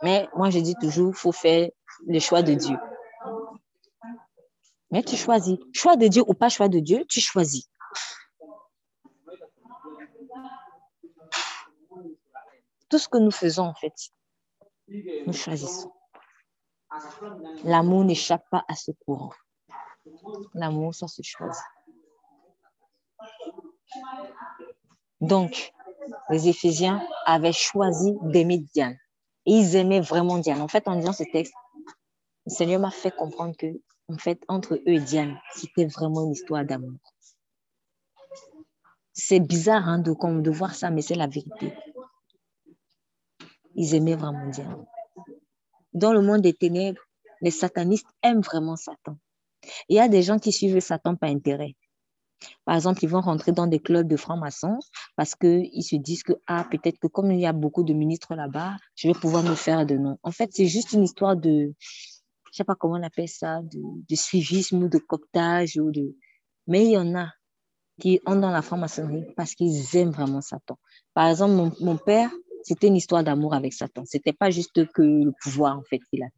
[0.02, 1.70] Mais moi, je dis toujours, il faut faire
[2.06, 2.76] le choix de Dieu.
[4.90, 5.58] Mais tu choisis.
[5.72, 7.68] Choix de Dieu ou pas choix de Dieu, tu choisis.
[12.88, 13.94] Tout ce que nous faisons, en fait,
[14.88, 15.92] nous choisissons.
[17.64, 19.32] L'amour n'échappe pas à ce courant.
[20.54, 21.64] L'amour, ça se choisit.
[25.20, 25.72] Donc,
[26.30, 28.96] les Éphésiens avaient choisi d'aimer Diane.
[29.46, 30.60] Ils aimaient vraiment Diane.
[30.60, 31.54] En fait, en disant ce texte,
[32.46, 33.66] le Seigneur m'a fait comprendre que,
[34.08, 36.98] en fait, entre eux et Diane, c'était vraiment une histoire d'amour.
[39.12, 41.72] C'est bizarre hein, de, de voir ça, mais c'est la vérité
[43.76, 44.64] ils aimaient vraiment Dieu.
[45.92, 47.00] Dans le monde des ténèbres,
[47.42, 49.16] les satanistes aiment vraiment Satan.
[49.88, 51.74] Il y a des gens qui suivent Satan par intérêt.
[52.64, 54.78] Par exemple, ils vont rentrer dans des clubs de francs-maçons
[55.16, 58.34] parce qu'ils se disent que, ah, peut-être que comme il y a beaucoup de ministres
[58.34, 60.18] là-bas, je vais pouvoir me faire de nom.
[60.22, 61.72] En fait, c'est juste une histoire de,
[62.56, 65.76] sais pas comment on appelle ça, de, suivisme ou de coptage.
[65.76, 66.16] Ou de...
[66.66, 67.30] Mais il y en a
[68.00, 70.78] qui ont dans la franc-maçonnerie parce qu'ils aiment vraiment Satan.
[71.14, 72.30] Par exemple, mon, père,
[72.62, 74.04] c'était une histoire d'amour avec Satan.
[74.04, 76.28] C'était pas juste que le pouvoir, en fait, qu'il a.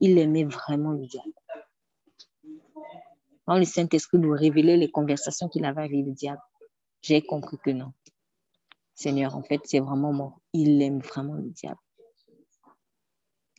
[0.00, 1.32] Il aimait vraiment le diable.
[3.44, 6.40] quand le Saint-Esprit lui révélait les conversations qu'il avait avec le diable,
[7.02, 7.92] j'ai compris que non.
[8.94, 10.40] Seigneur, en fait, c'est vraiment mort.
[10.52, 11.80] Il aime vraiment le diable.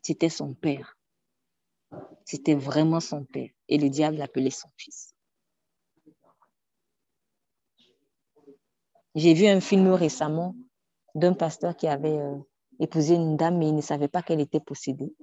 [0.02, 0.98] C'était son père.
[2.26, 3.50] C'était vraiment son père.
[3.68, 5.14] Et le diable l'appelait son fils.
[9.16, 10.56] J'ai vu un film récemment
[11.16, 12.38] d'un pasteur qui avait euh,
[12.80, 15.14] épousé une dame, mais il ne savait pas qu'elle était possédée.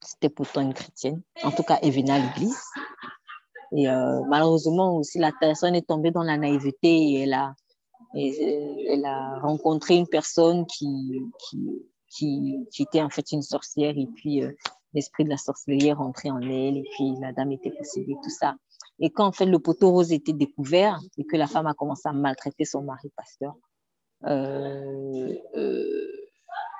[0.00, 1.22] C'était pourtant une chrétienne.
[1.44, 2.60] En tout cas, elle venait l'église.
[3.76, 7.54] Et euh, malheureusement aussi, la personne est tombée dans la naïveté et elle a,
[8.14, 11.20] elle a rencontré une personne qui,
[12.08, 14.52] qui, qui, était en fait une sorcière et puis euh,
[14.94, 18.30] l'esprit de la sorcellerie est rentré en elle et puis la dame était possédée, tout
[18.30, 18.56] ça.
[19.00, 22.08] Et quand en fait le poteau rose était découvert et que la femme a commencé
[22.08, 23.54] à maltraiter son mari pasteur,
[24.26, 25.34] euh,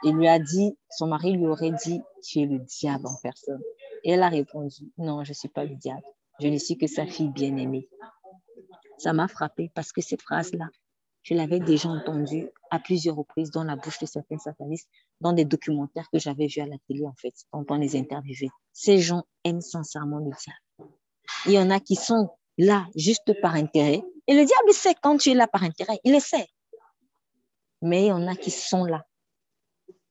[0.04, 3.62] il lui a dit, son mari lui aurait dit, tu es le diable en personne.
[4.04, 6.02] Et elle a répondu, non, je ne suis pas le diable.
[6.40, 7.88] Je ne suis que sa fille bien-aimée.
[8.98, 10.68] Ça m'a frappé parce que ces phrases-là,
[11.22, 15.44] je l'avais déjà entendues à plusieurs reprises dans la bouche de certains satanistes, dans des
[15.44, 18.50] documentaires que j'avais vus à la télé, en fait, quand on les interviewait.
[18.72, 20.92] Ces gens aiment sincèrement le diable.
[21.46, 24.02] Il y en a qui sont là juste par intérêt.
[24.26, 26.48] Et le diable sait quand tu es là par intérêt, il le sait.
[27.82, 29.04] Mais il y en a qui sont là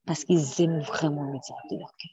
[0.06, 2.12] parce qu'ils aiment vraiment le diable de leur cœur.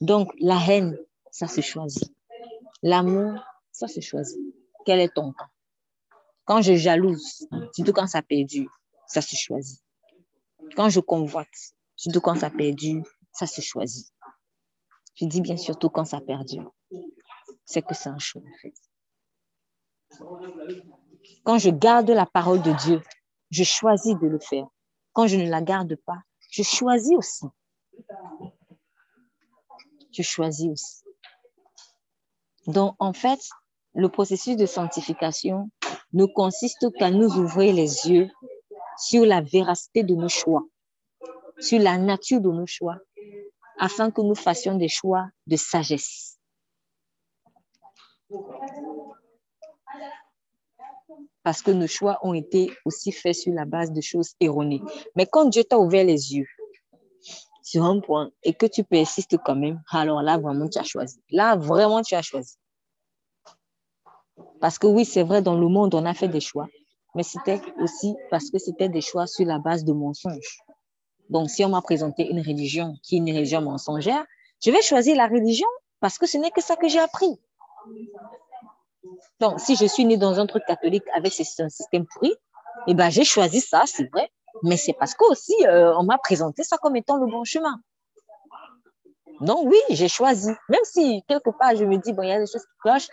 [0.00, 0.98] Donc, la haine,
[1.30, 2.12] ça se choisit.
[2.82, 3.38] L'amour,
[3.72, 4.40] ça se choisit.
[4.84, 5.50] Quel est ton temps?
[6.44, 8.68] Quand je jalouse, surtout quand ça perdu,
[9.12, 9.82] ça se choisit.
[10.76, 11.48] Quand je convoite,
[11.96, 14.12] surtout quand ça perdu, ça se choisit.
[15.14, 16.58] Je dis bien surtout quand ça perdu.
[17.64, 18.42] C'est que c'est un choix.
[21.44, 23.02] Quand je garde la parole de Dieu,
[23.50, 24.66] je choisis de le faire.
[25.12, 26.18] Quand je ne la garde pas,
[26.50, 27.46] je choisis aussi
[30.10, 31.02] tu choisis aussi.
[32.66, 33.40] Donc, en fait,
[33.94, 35.70] le processus de sanctification
[36.12, 38.28] ne consiste qu'à nous ouvrir les yeux
[39.00, 40.64] sur la véracité de nos choix,
[41.58, 42.98] sur la nature de nos choix,
[43.78, 46.38] afin que nous fassions des choix de sagesse.
[51.42, 54.82] Parce que nos choix ont été aussi faits sur la base de choses erronées.
[55.16, 56.46] Mais quand Dieu t'a ouvert les yeux,
[57.62, 61.22] sur un point et que tu persistes quand même, alors là, vraiment, tu as choisi.
[61.30, 62.56] Là, vraiment, tu as choisi.
[64.60, 66.66] Parce que oui, c'est vrai, dans le monde, on a fait des choix,
[67.14, 70.60] mais c'était aussi parce que c'était des choix sur la base de mensonges.
[71.28, 74.24] Donc, si on m'a présenté une religion qui est une religion mensongère,
[74.62, 75.68] je vais choisir la religion
[76.00, 77.40] parce que ce n'est que ça que j'ai appris.
[79.38, 82.34] Donc, si je suis née dans un truc catholique avec un système pourri,
[82.86, 84.30] eh ben, j'ai choisi ça, c'est vrai,
[84.62, 87.80] mais c'est parce qu'aussi, euh, on m'a présenté ça comme étant le bon chemin.
[89.40, 90.50] Donc oui, j'ai choisi.
[90.68, 93.08] Même si quelque part, je me dis, bon, il y a des choses qui clochent,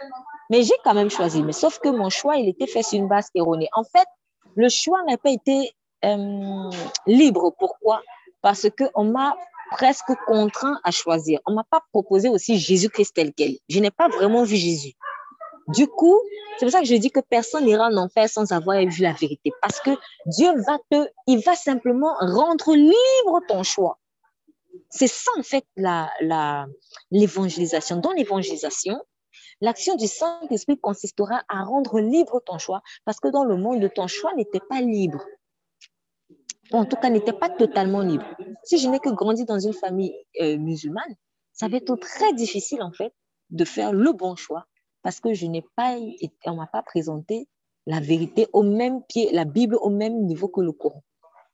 [0.50, 1.44] mais j'ai quand même choisi.
[1.44, 3.70] Mais sauf que mon choix, il était fait sur une base erronée.
[3.74, 4.08] En fait,
[4.56, 5.72] le choix n'a pas été
[6.06, 6.70] euh,
[7.06, 7.54] libre.
[7.60, 8.02] Pourquoi?
[8.42, 9.36] Parce qu'on m'a
[9.72, 11.40] presque contraint à choisir.
[11.46, 13.58] On ne m'a pas proposé aussi Jésus-Christ tel quel.
[13.68, 14.94] Je n'ai pas vraiment vu Jésus.
[15.68, 16.18] Du coup,
[16.58, 19.12] c'est pour ça que je dis que personne n'ira en enfer sans avoir vu la
[19.12, 19.52] vérité.
[19.62, 19.92] Parce que
[20.26, 24.00] Dieu va te, il va simplement rendre libre ton choix.
[24.90, 25.66] C'est ça, en fait,
[27.12, 27.98] l'évangélisation.
[27.98, 28.98] La, Dans l'évangélisation,
[29.62, 32.82] l'action du Saint-Esprit consistera à rendre libre ton choix.
[33.06, 35.24] Parce que dans le monde, ton choix n'était pas libre.
[36.72, 38.26] en tout cas, n'était pas totalement libre.
[38.64, 41.16] Si je n'ai que grandi dans une famille euh, musulmane,
[41.54, 43.14] ça va être très difficile, en fait,
[43.50, 44.68] de faire le bon choix
[45.08, 45.98] parce que je n'ai pas,
[46.46, 47.48] on m'a pas présenté
[47.86, 51.02] la vérité au même pied, la Bible au même niveau que le Coran.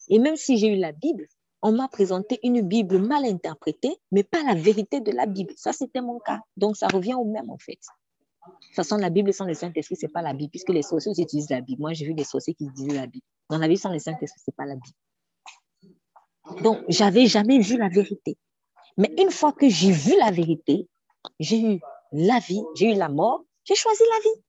[0.10, 1.28] Et même si j'ai eu la Bible,
[1.64, 5.54] on m'a présenté une Bible mal interprétée, mais pas la vérité de la Bible.
[5.56, 6.42] Ça, c'était mon cas.
[6.58, 7.80] Donc, ça revient au même, en fait.
[8.46, 10.82] De toute façon, la Bible sans le Saint-Esprit, ce n'est pas la Bible, puisque les
[10.82, 11.82] sorciers utilisent la Bible.
[11.82, 13.26] Moi, j'ai vu des sorciers qui utilisaient la Bible.
[13.50, 16.62] Dans la Bible sans le Saint-Esprit, ce n'est pas la Bible.
[16.62, 18.38] Donc, j'avais jamais vu la vérité.
[18.98, 20.90] Mais une fois que j'ai vu la vérité,
[21.40, 21.80] j'ai eu
[22.12, 24.44] la vie, j'ai eu la mort, j'ai choisi la vie.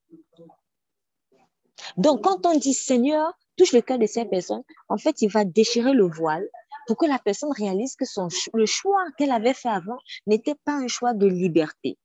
[1.97, 5.45] Donc, quand on dit Seigneur, touche le cœur de ces personnes, en fait, il va
[5.45, 6.49] déchirer le voile
[6.87, 10.73] pour que la personne réalise que son, le choix qu'elle avait fait avant n'était pas
[10.73, 11.99] un choix de liberté.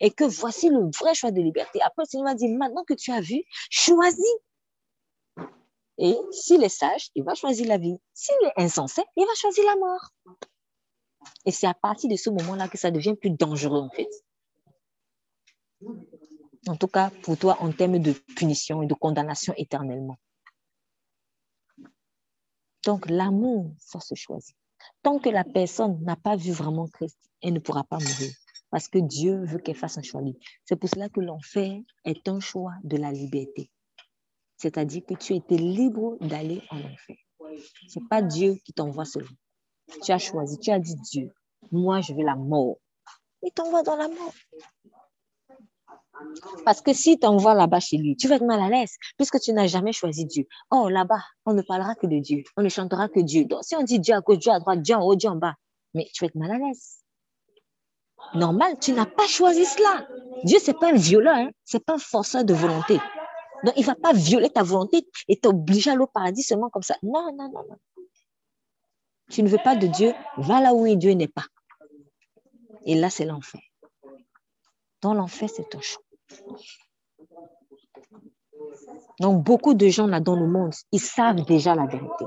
[0.00, 1.80] Et que voici le vrai choix de liberté.
[1.82, 4.24] Après, Seigneur va dire, maintenant que tu as vu, choisis.
[5.98, 7.96] Et s'il est sage, il va choisir la vie.
[8.12, 10.10] S'il est insensé, il va choisir la mort.
[11.46, 14.08] Et c'est à partir de ce moment-là que ça devient plus dangereux, en fait.
[16.66, 20.16] En tout cas, pour toi, en termes de punition et de condamnation éternellement.
[22.84, 24.56] Donc, l'amour, ça se choisit.
[25.02, 28.32] Tant que la personne n'a pas vu vraiment Christ, elle ne pourra pas mourir.
[28.70, 30.20] parce que Dieu veut qu'elle fasse un choix.
[30.64, 33.70] C'est pour cela que l'enfer est un choix de la liberté.
[34.56, 37.16] C'est-à-dire que tu étais libre d'aller en enfer.
[37.88, 39.36] Ce n'est pas Dieu qui t'envoie seulement.
[40.02, 41.32] Tu as choisi, tu as dit Dieu,
[41.70, 42.78] moi je veux la mort.
[43.42, 44.34] Il t'envoie dans la mort.
[46.64, 49.52] Parce que si t'envoies là-bas chez lui, tu vas être mal à l'aise, puisque tu
[49.52, 50.44] n'as jamais choisi Dieu.
[50.70, 52.42] Oh, là-bas, on ne parlera que de Dieu.
[52.56, 53.44] On ne chantera que Dieu.
[53.44, 55.36] Donc, si on dit Dieu à gauche, Dieu à droite, Dieu en haut, Dieu en
[55.36, 55.54] bas,
[55.94, 57.00] mais tu vas être mal à l'aise.
[58.34, 60.06] Normal, tu n'as pas choisi cela.
[60.44, 61.50] Dieu, c'est pas un violeur, hein?
[61.64, 62.98] c'est pas un forceur de volonté.
[63.64, 66.82] Donc, il va pas violer ta volonté et t'obliger à aller au paradis seulement comme
[66.82, 66.96] ça.
[67.02, 68.04] Non, non, non, non.
[69.30, 71.46] Tu ne veux pas de Dieu, va là où Dieu n'est pas.
[72.84, 73.60] Et là, c'est l'enfer.
[75.04, 76.02] Dans l'enfer, c'est ton choix.
[79.20, 82.24] Donc, beaucoup de gens là dans le monde, ils savent déjà la vérité,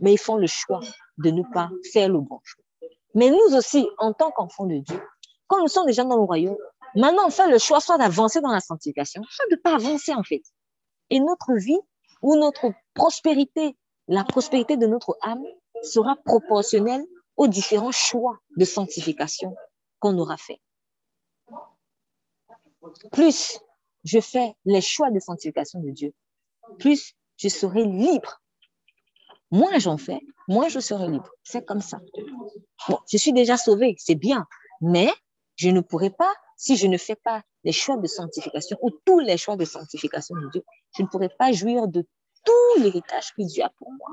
[0.00, 0.80] mais ils font le choix
[1.18, 2.64] de ne pas faire le bon choix.
[3.14, 5.00] Mais nous aussi, en tant qu'enfants de Dieu,
[5.46, 6.56] quand nous sommes déjà dans le royaume,
[6.96, 10.12] maintenant on fait le choix soit d'avancer dans la sanctification, soit de ne pas avancer
[10.12, 10.42] en fait.
[11.10, 11.78] Et notre vie
[12.20, 13.76] ou notre prospérité,
[14.08, 15.44] la prospérité de notre âme
[15.84, 17.04] sera proportionnelle
[17.36, 19.54] aux différents choix de sanctification
[20.00, 20.60] qu'on aura fait.
[23.10, 23.60] Plus
[24.04, 26.12] je fais les choix de sanctification de Dieu,
[26.78, 28.40] plus je serai libre.
[29.50, 31.30] Moins j'en fais, moins je serai libre.
[31.42, 32.00] C'est comme ça.
[32.88, 34.46] Bon, je suis déjà sauvé, c'est bien,
[34.80, 35.12] mais
[35.56, 39.20] je ne pourrai pas, si je ne fais pas les choix de sanctification ou tous
[39.20, 40.62] les choix de sanctification de Dieu,
[40.96, 42.06] je ne pourrai pas jouir de
[42.44, 44.08] tout l'héritage que Dieu a pour moi.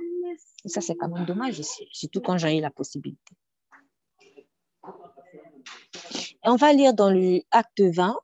[0.65, 3.34] Et ça, c'est quand même dommage surtout quand j'ai eu la possibilité.
[6.43, 8.15] Et on va lire dans le acte 20,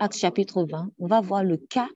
[0.00, 1.88] acte chapitre 20, on va voir le cas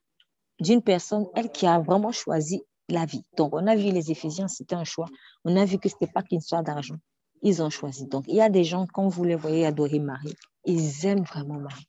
[0.59, 3.23] d'une personne, elle qui a vraiment choisi la vie.
[3.37, 5.07] Donc, on a vu les Éphésiens, c'était un choix.
[5.45, 6.95] On a vu que ce n'était pas qu'une histoire d'argent.
[7.41, 8.07] Ils ont choisi.
[8.07, 10.35] Donc, il y a des gens, quand vous les voyez adorer Marie,
[10.65, 11.87] ils aiment vraiment Marie.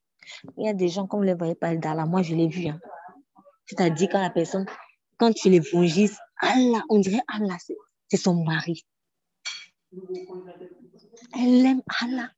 [0.56, 2.66] Il y a des gens, comme vous les voyez pas là, moi, je l'ai vu.
[2.66, 2.80] Hein.
[3.66, 4.66] C'est-à-dire, quand la personne,
[5.18, 7.56] quand tu l'évangelises, Allah, on dirait Allah,
[8.08, 8.84] c'est son mari.
[11.36, 12.30] Elle aime Allah.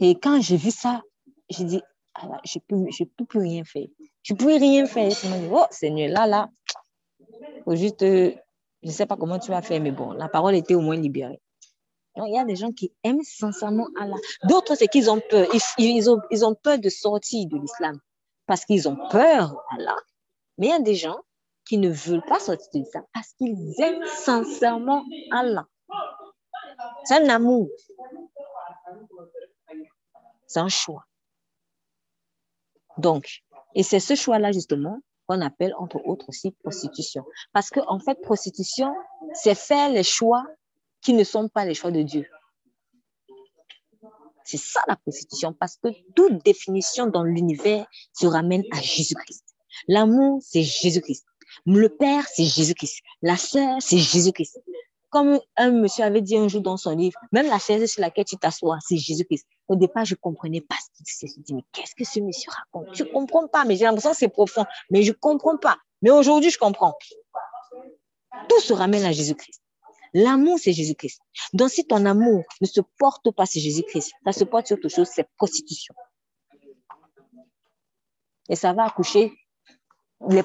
[0.00, 1.02] Et quand j'ai vu ça,
[1.50, 1.82] j'ai dit,
[2.44, 3.86] Je ne peux, plus rien faire.
[4.22, 5.10] Je ne peux rien faire.
[5.10, 6.48] Je me dis, oh Seigneur, là, là,
[7.64, 8.32] faut juste, euh,
[8.82, 10.96] je ne sais pas comment tu vas faire, mais bon, la parole était au moins
[10.96, 11.40] libérée.
[12.16, 14.16] Donc, il y a des gens qui aiment sincèrement Allah.
[14.44, 15.48] D'autres, c'est qu'ils ont peur.
[15.78, 17.98] Ils, ont, ils ont peur de sortir de l'islam
[18.46, 19.96] parce qu'ils ont peur d'Allah.
[20.58, 21.18] Mais il y a des gens
[21.64, 25.66] qui ne veulent pas sortir de l'islam parce qu'ils aiment sincèrement Allah.
[27.04, 27.68] C'est un amour.
[30.46, 31.04] C'est un choix.
[32.98, 33.42] Donc,
[33.74, 37.24] et c'est ce choix-là, justement, qu'on appelle entre autres aussi prostitution.
[37.52, 38.94] Parce qu'en en fait, prostitution,
[39.32, 40.44] c'est faire les choix
[41.00, 42.26] qui ne sont pas les choix de Dieu.
[44.44, 49.44] C'est ça la prostitution, parce que toute définition dans l'univers se ramène à Jésus-Christ.
[49.88, 51.24] L'amour, c'est Jésus-Christ.
[51.66, 53.00] Le Père, c'est Jésus-Christ.
[53.22, 54.60] La sœur, c'est Jésus-Christ.
[55.14, 58.24] Comme un monsieur avait dit un jour dans son livre, même la chaise sur laquelle
[58.24, 59.46] tu t'assois, c'est Jésus-Christ.
[59.68, 61.32] Au départ, je ne comprenais pas ce qu'il disait.
[61.32, 62.92] Je me dis, mais qu'est-ce que ce monsieur raconte?
[62.96, 64.64] Je ne comprends pas, mais j'ai l'impression que c'est profond.
[64.90, 65.76] Mais je ne comprends pas.
[66.02, 66.94] Mais aujourd'hui, je comprends.
[68.48, 69.62] Tout se ramène à Jésus-Christ.
[70.14, 71.20] L'amour, c'est Jésus-Christ.
[71.52, 74.88] Donc, si ton amour ne se porte pas sur Jésus-Christ, ça se porte sur autre
[74.88, 75.94] chose, c'est prostitution.
[78.48, 79.32] Et ça va accoucher,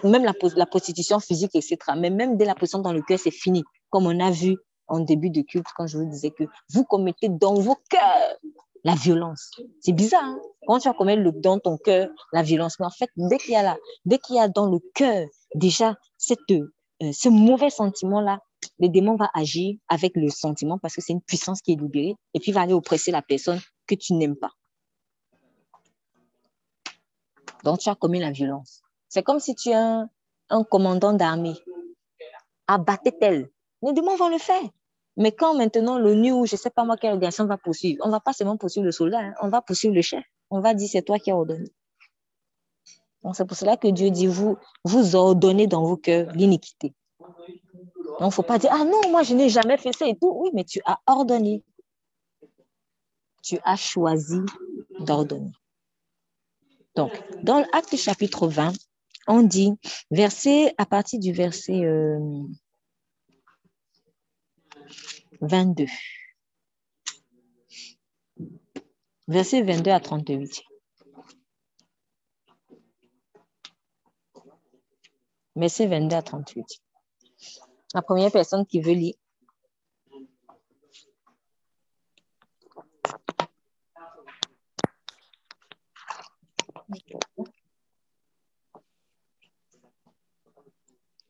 [0.03, 1.77] même la, prostitution physique, etc.
[1.97, 4.99] Mais même dès la position dans le cœur, c'est fini comme on a vu en
[4.99, 8.38] début de culte quand je vous disais que vous commettez dans vos cœurs
[8.84, 9.52] la violence.
[9.82, 10.39] C'est bizarre, hein?
[10.65, 12.80] quand tu vas commettre dans ton cœur la violence.
[12.80, 15.28] Mais en fait, dès qu'il y a, là, dès qu'il y a dans le cœur
[15.56, 15.97] déjà
[16.52, 18.39] euh, ce mauvais sentiment-là,
[18.80, 22.15] le démon va agir avec le sentiment parce que c'est une puissance qui est libérée
[22.34, 24.52] et puis va aller oppresser la personne que tu n'aimes pas.
[27.63, 28.82] Donc, tu as commis la violence.
[29.10, 30.10] C'est comme si tu es un,
[30.49, 31.56] un commandant d'armée.
[32.67, 33.49] Abattez-elle.
[33.83, 34.61] Les démons vont le faire.
[35.17, 38.07] Mais quand maintenant l'ONU ou je ne sais pas moi quelle organisation va poursuivre, on
[38.07, 40.23] ne va pas seulement poursuivre le soldat, hein, on va poursuivre le chef.
[40.49, 41.69] On va dire c'est toi qui as ordonné.
[43.23, 46.93] Donc c'est pour cela que Dieu dit vous, vous ordonnez dans vos cœurs l'iniquité.
[47.19, 50.15] Donc il ne faut pas dire ah non, moi je n'ai jamais fait ça et
[50.15, 50.32] tout.
[50.41, 51.63] Oui, mais tu as ordonné.
[53.41, 54.39] Tu as choisi
[54.99, 55.51] d'ordonner.
[56.95, 57.11] Donc,
[57.43, 58.73] dans l'acte chapitre 20,
[59.27, 59.71] on dit,
[60.11, 62.19] verset, à partir du verset euh,
[65.41, 65.85] 22.
[69.27, 70.63] Verset 22 à 38.
[75.55, 76.65] Verset 22 à 38.
[77.93, 79.15] La première personne qui veut lire.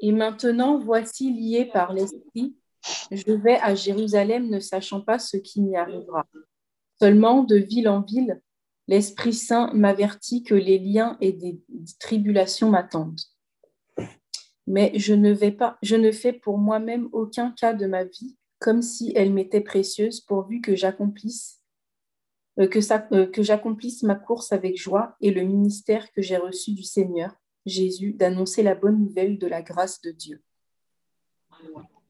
[0.02, 2.56] Et maintenant, voici liés par l'esprit
[3.12, 6.26] je vais à Jérusalem ne sachant pas ce qui m'y arrivera.
[7.00, 8.42] Seulement, de ville en ville,
[8.88, 11.62] l'Esprit Saint m'avertit que les liens et des
[12.00, 13.22] tribulations m'attendent.
[14.68, 19.62] Mais je ne fais pour moi-même aucun cas de ma vie comme si elle m'était
[19.62, 21.60] précieuse, pourvu que j'accomplisse
[22.60, 22.80] euh, que,
[23.14, 27.34] euh, que j'accomplisse ma course avec joie et le ministère que j'ai reçu du Seigneur
[27.66, 30.44] Jésus d'annoncer la bonne nouvelle de la grâce de Dieu.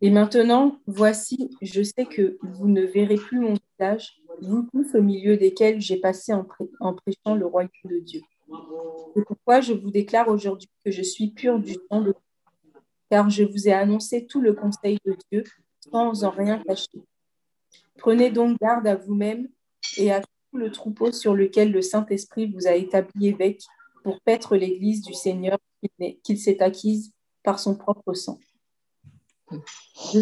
[0.02, 5.02] Et maintenant, voici, je sais que vous ne verrez plus mon visage, vous tous au
[5.02, 8.22] milieu desquels j'ai passé en, prêchant le royaume de Dieu.
[9.14, 12.14] C'est pourquoi je vous déclare aujourd'hui que je suis pur du sang de
[13.10, 15.44] car je vous ai annoncé tout le conseil de Dieu
[15.92, 17.02] sans en rien cacher.
[17.98, 19.50] Prenez donc garde à vous-même
[19.98, 23.64] et à tout le troupeau sur lequel le Saint-Esprit vous a établi évêque
[24.04, 25.58] pour paître l'Église du Seigneur
[26.24, 27.12] qu'il s'est acquise
[27.44, 28.40] par son propre sang.
[30.14, 30.20] Je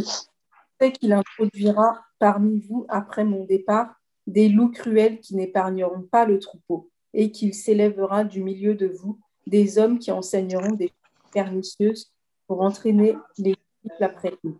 [0.80, 6.40] sais qu'il introduira parmi vous, après mon départ, des loups cruels qui n'épargneront pas le
[6.40, 12.12] troupeau, et qu'il s'élèvera du milieu de vous des hommes qui enseigneront des choses pernicieuses
[12.48, 13.56] pour entraîner les
[14.02, 14.58] après eux.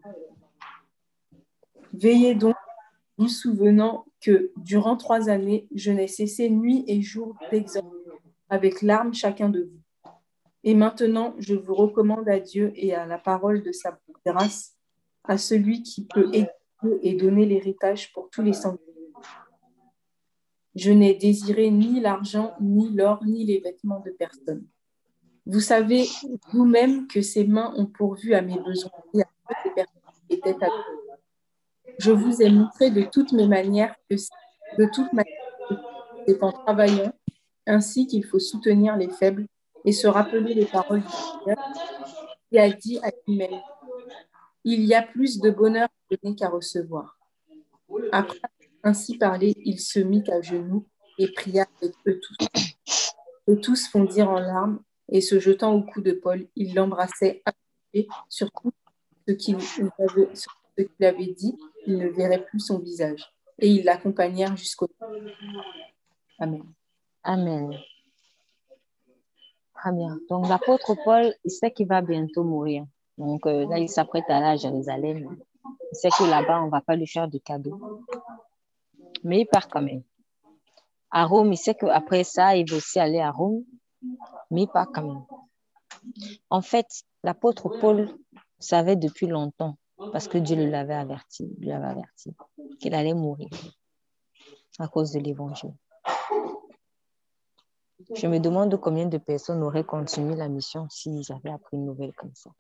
[1.94, 2.56] Veillez donc,
[3.18, 7.90] vous souvenant que durant trois années, je n'ai cessé nuit et jour d'exhorter
[8.50, 9.82] avec larmes chacun de vous.
[10.64, 14.76] Et maintenant, je vous recommande à Dieu et à la parole de sa grâce,
[15.24, 16.50] à celui qui peut aider
[17.02, 18.84] et donner l'héritage pour tous les sangliers.
[20.76, 24.66] Je n'ai désiré ni l'argent, ni l'or, ni les vêtements de personne.
[25.46, 26.06] Vous savez
[26.52, 30.36] vous-même que ces mains ont pourvu à mes besoins et à toutes les personnes qui
[30.36, 30.70] étaient à
[31.98, 34.16] Je vous ai montré de toutes mes manières que
[34.78, 35.82] de toute manière,
[36.28, 37.12] c'est en travaillant
[37.66, 39.48] ainsi qu'il faut soutenir les faibles
[39.88, 41.58] et se rappeler les paroles du Seigneur
[42.52, 43.62] qui a dit à lui-même
[44.66, 47.18] Il y a plus de bonheur à donner qu'à recevoir.
[48.12, 48.38] Après
[48.84, 50.86] ainsi parler, il se mit à genoux
[51.18, 52.48] et pria avec eux tous.
[53.48, 57.42] Et tous fondirent en larmes, et se jetant au cou de Paul, il l'embrassait
[58.28, 58.74] sur tout
[59.26, 59.56] ce qu'il
[61.06, 63.26] avait, dit, il ne verrait plus son visage.
[63.58, 64.90] Et ils l'accompagnèrent jusqu'au.
[66.40, 66.66] Amen.
[67.24, 67.72] Amen.
[69.78, 70.20] Très bien.
[70.30, 72.86] Donc, l'apôtre Paul, il sait qu'il va bientôt mourir.
[73.18, 75.38] Donc, euh, là, il s'apprête à aller à Jérusalem.
[75.92, 78.04] Il sait que là-bas, on ne va pas lui faire de cadeaux.
[79.24, 80.02] Mais il part quand même.
[81.12, 83.64] À Rome, il sait qu'après ça, il va aussi aller à Rome.
[84.52, 85.24] Mais il part quand même.
[86.50, 86.88] En fait,
[87.24, 88.10] l'apôtre Paul
[88.60, 89.78] savait depuis longtemps,
[90.12, 92.36] parce que Dieu l'avait averti, lui averti,
[92.80, 93.50] qu'il allait mourir
[94.80, 95.74] à cause de l'évangile.
[98.14, 102.14] Je me demande combien de personnes auraient continué la mission s'ils avaient appris une nouvelle
[102.14, 102.52] comme ça.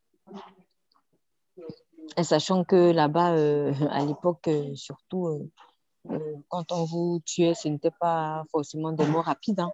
[2.15, 5.49] Et sachant que là-bas, euh, à l'époque, euh, surtout,
[6.09, 9.59] euh, quand on vous tuait, ce n'était pas forcément des mots rapides.
[9.59, 9.71] Hein.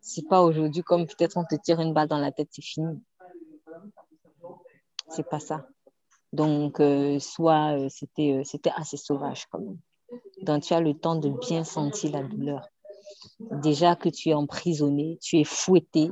[0.00, 3.00] C'est pas aujourd'hui comme peut-être on te tire une balle dans la tête, c'est fini.
[5.08, 5.66] C'est pas ça.
[6.32, 6.82] Donc,
[7.20, 9.78] soit c'était assez sauvage quand même.
[10.42, 12.68] Donc, tu as le temps de bien sentir la douleur
[13.40, 16.10] déjà que tu es emprisonné, tu es fouetté,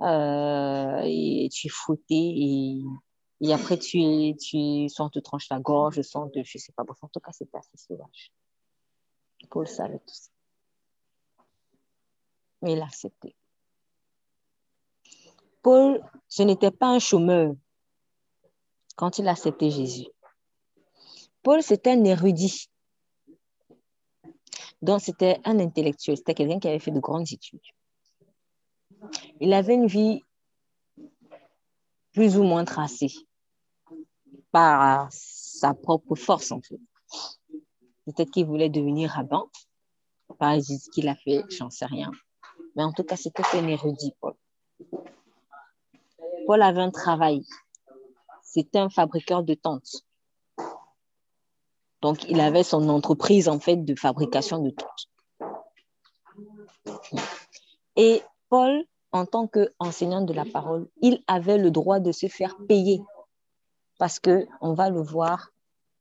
[0.00, 2.14] euh, et tu es fouetté
[3.40, 6.58] et, après tu es, tu soit on te tranche la gorge, soit on te, je
[6.58, 8.32] sais pas, en tout cas c'était assez sauvage.
[9.50, 10.30] Paul savait tout ça.
[12.62, 13.36] Mais il a accepté.
[15.62, 17.54] Paul, ce n'était pas un chômeur
[18.96, 20.06] quand il a accepté Jésus.
[21.42, 22.68] Paul, c'était un érudit.
[24.84, 27.62] Donc, c'était un intellectuel, c'était quelqu'un qui avait fait de grandes études.
[29.40, 30.20] Il avait une vie
[32.12, 33.14] plus ou moins tracée
[34.52, 36.78] par sa propre force, en fait.
[38.04, 39.46] Peut-être qu'il voulait devenir rabbin,
[40.38, 42.10] par ce qu'il a fait, j'en sais rien.
[42.76, 44.34] Mais en tout cas, c'était un érudit, Paul.
[46.46, 47.42] Paul avait un travail.
[48.42, 50.03] C'était un fabriqueur de tentes.
[52.04, 54.86] Donc, il avait son entreprise, en fait, de fabrication de tout.
[57.96, 62.58] Et Paul, en tant qu'enseignant de la parole, il avait le droit de se faire
[62.68, 63.00] payer.
[63.98, 65.48] Parce que, on va le voir,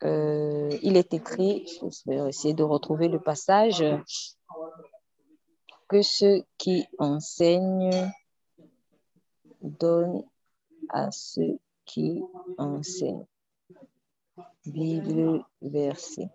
[0.04, 3.82] euh, il est écrit, je vais essayer de retrouver le passage,
[5.88, 8.12] que ceux qui enseignent
[9.62, 10.26] donnent
[10.90, 12.22] à ceux qui
[12.58, 13.26] enseignent.
[14.66, 16.30] Bible verset.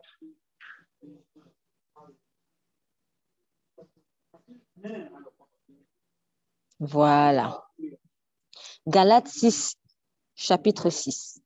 [6.81, 7.65] Voilà.
[8.87, 9.75] Galates 6,
[10.37, 11.41] chapitre 6.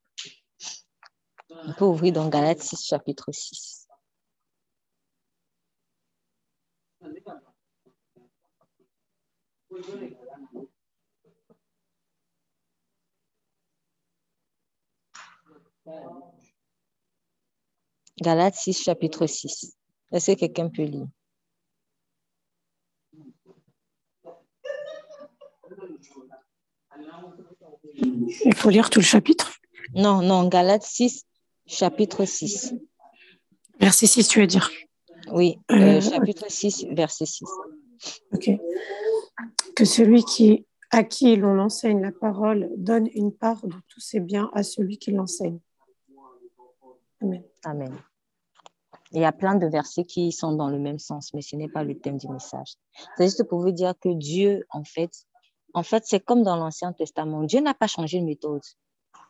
[1.50, 3.88] On peut ouvrir dans Galates 6, chapitre 6.
[18.20, 19.76] Galates 6, chapitre 6.
[20.12, 21.06] Est-ce que quelqu'un peut lire?
[28.44, 29.52] Il faut lire tout le chapitre?
[29.94, 31.24] Non, non, Galates 6,
[31.66, 32.74] chapitre 6.
[33.80, 34.70] Verset 6, tu veux dire?
[35.32, 37.48] Oui, euh, chapitre 6, verset 6.
[38.32, 38.50] Ok.
[39.74, 44.20] Que celui qui, à qui l'on enseigne la parole donne une part de tous ses
[44.20, 45.58] biens à celui qui l'enseigne.
[47.20, 47.42] Amen.
[47.64, 47.96] Amen.
[49.12, 51.68] Il y a plein de versets qui sont dans le même sens, mais ce n'est
[51.68, 52.74] pas le thème du message.
[53.16, 55.10] C'est juste pour vous dire que Dieu, en fait,
[55.74, 57.42] en fait, c'est comme dans l'Ancien Testament.
[57.42, 58.62] Dieu n'a pas changé de méthode.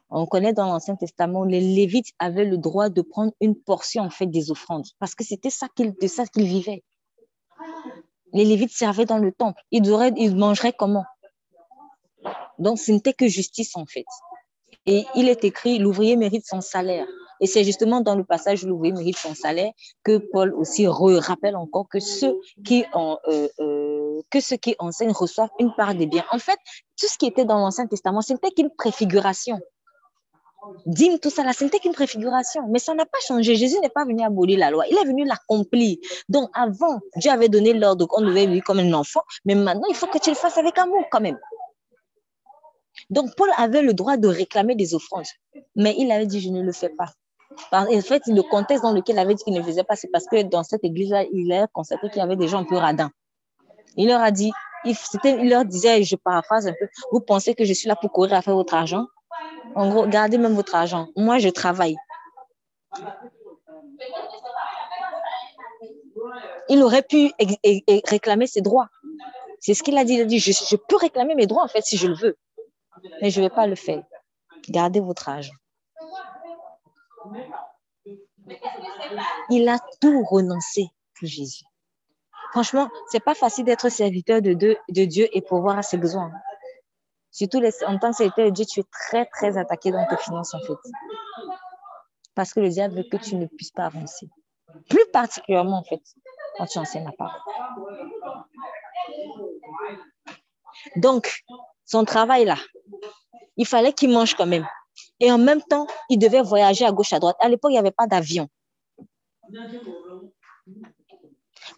[0.09, 4.11] On connaît dans l'Ancien Testament, les Lévites avaient le droit de prendre une portion en
[4.11, 6.85] fait des offrandes parce que c'était ça qu'ils, de ça qu'ils vivaient.
[8.35, 9.61] Les Lévites servaient dans le temple.
[9.71, 11.05] Ils, auraient, ils mangeraient comment?
[12.59, 14.05] Donc, ce n'était que justice en fait.
[14.87, 17.07] Et il est écrit, l'ouvrier mérite son salaire.
[17.43, 19.73] Et c'est justement dans le passage où l'ouvrier mérite son salaire
[20.05, 25.11] que Paul aussi rappelle encore que ceux qui, ont, euh, euh, que ceux qui enseignent
[25.11, 26.25] reçoivent une part des biens.
[26.31, 26.59] En fait,
[26.99, 29.59] tout ce qui était dans l'Ancien Testament, c'était qu'une préfiguration.
[30.87, 32.63] Dîme, tout ça, là, ce n'était qu'une préfiguration.
[32.69, 33.57] Mais ça n'a pas changé.
[33.57, 34.87] Jésus n'est pas venu abolir la loi.
[34.89, 35.99] Il est venu l'accomplir.
[36.29, 39.23] Donc, avant, Dieu avait donné l'ordre qu'on devait vivre comme un enfant.
[39.45, 41.41] Mais maintenant, il faut que tu le fasses avec amour quand même.
[43.11, 45.27] Donc, Paul avait le droit de réclamer des offrandes.
[45.75, 47.13] Mais il avait dit, je ne le fais pas.
[47.73, 50.27] En fait, le contexte dans lequel il avait dit qu'il ne faisait pas, c'est parce
[50.27, 53.11] que dans cette église-là, il a constaté qu'il y avait des gens un peu radins.
[53.97, 54.53] Il leur a dit,
[54.85, 58.11] il, il leur disait, je paraphrase un peu, vous pensez que je suis là pour
[58.11, 59.07] courir à faire votre argent?
[59.75, 61.09] En gros, gardez même votre argent.
[61.17, 61.97] Moi, je travaille.
[66.69, 67.33] Il aurait pu
[68.07, 68.89] réclamer ses droits.
[69.61, 70.15] C'est ce qu'il a dit.
[70.15, 72.37] Il a dit, je, je peux réclamer mes droits, en fait, si je le veux.
[73.21, 74.03] Mais je ne vais pas le faire.
[74.69, 75.55] Gardez votre argent.
[79.51, 80.87] Il a tout renoncé
[81.19, 81.65] pour Jésus.
[82.53, 86.31] Franchement, c'est pas facile d'être serviteur de, Dieu et pouvoir à ses besoins.
[87.31, 90.53] Surtout en tant que serviteur de Dieu, tu es très, très attaqué dans tes finances,
[90.53, 90.91] en fait.
[92.35, 94.29] Parce que le diable veut que tu ne puisses pas avancer.
[94.89, 96.03] Plus particulièrement, en fait,
[96.59, 97.41] quand tu enseignes la parole.
[100.97, 101.43] Donc,
[101.87, 102.57] son travail là,
[103.57, 104.67] il fallait qu'il mange quand même.
[105.23, 107.37] Et en même temps, il devait voyager à gauche, à droite.
[107.39, 108.49] À l'époque, il n'y avait pas d'avion.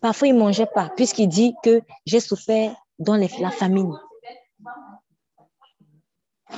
[0.00, 3.92] Parfois, il ne mangeait pas, puisqu'il dit que j'ai souffert dans la famine.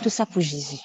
[0.00, 0.80] Tout ça pour Jésus.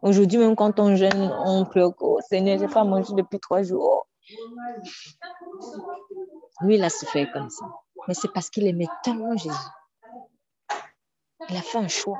[0.00, 1.92] Aujourd'hui, même quand on jeûne, on pleure.
[2.00, 4.06] Oh, Seigneur, je n'ai pas mangé depuis trois jours.
[6.62, 7.66] Lui, il a souffert comme ça.
[8.08, 9.54] Mais c'est parce qu'il aimait tellement Jésus.
[11.50, 12.18] Il a fait un choix.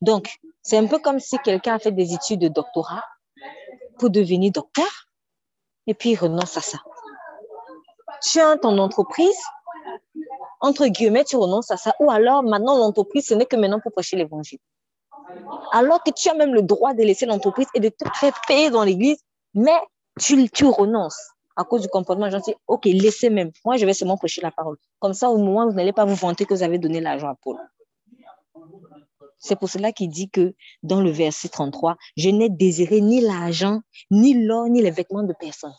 [0.00, 3.04] Donc, c'est un peu comme si quelqu'un a fait des études de doctorat
[3.98, 5.08] pour devenir docteur
[5.86, 6.78] et puis il renonce à ça.
[8.22, 9.40] Tu as ton entreprise,
[10.60, 11.92] entre guillemets, tu renonces à ça.
[11.98, 14.60] Ou alors, maintenant, l'entreprise, ce n'est que maintenant pour prêcher l'évangile.
[15.72, 18.70] Alors que tu as même le droit de laisser l'entreprise et de te faire payer
[18.70, 19.18] dans l'église,
[19.54, 19.76] mais
[20.20, 21.18] tu, tu renonces
[21.56, 22.54] à cause du comportement gentil.
[22.66, 23.50] Ok, laissez même.
[23.64, 24.76] Moi, je vais seulement prêcher la parole.
[25.00, 27.34] Comme ça, au où vous n'allez pas vous vanter que vous avez donné l'argent à
[27.34, 27.58] Paul.
[29.42, 33.80] C'est pour cela qu'il dit que dans le verset 33, je n'ai désiré ni l'argent,
[34.10, 35.74] ni l'or, ni les vêtements de personne.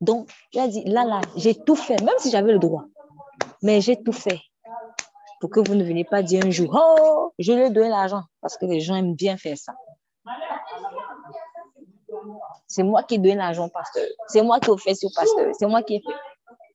[0.00, 2.84] Donc, il a dit, là, là, j'ai tout fait, même si j'avais le droit.
[3.62, 4.40] Mais j'ai tout fait
[5.40, 8.24] pour que vous ne veniez pas dire un jour, oh, je lui ai donné l'argent,
[8.40, 9.74] parce que les gens aiment bien faire ça.
[12.66, 14.06] C'est moi qui ai donné l'argent pasteur.
[14.26, 15.52] C'est moi qui ai fait au pasteur.
[15.56, 16.16] C'est moi qui ai fait.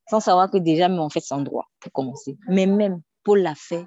[0.09, 2.37] Sans savoir que déjà, mais en fait, sans droit, pour commencer.
[2.47, 3.85] Mais même, Paul l'a fait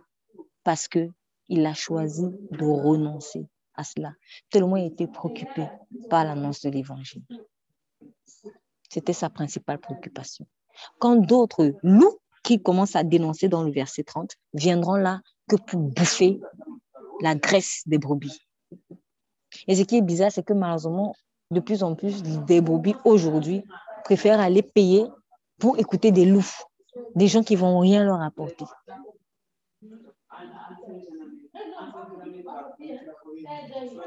[0.65, 1.09] parce que
[1.51, 4.13] il a choisi de renoncer à cela,
[4.51, 5.67] tellement il était préoccupé
[6.09, 7.23] par l'annonce de l'évangile.
[8.89, 10.47] C'était sa principale préoccupation.
[10.99, 15.81] Quand d'autres loups qui commencent à dénoncer dans le verset 30 viendront là que pour
[15.81, 16.41] bouffer
[17.21, 18.47] la graisse des brebis.
[19.67, 21.15] Et ce qui est bizarre, c'est que malheureusement,
[21.51, 23.65] de plus en plus des brebis aujourd'hui
[24.05, 25.05] préfèrent aller payer
[25.59, 26.55] pour écouter des loups,
[27.15, 28.65] des gens qui vont rien leur apporter.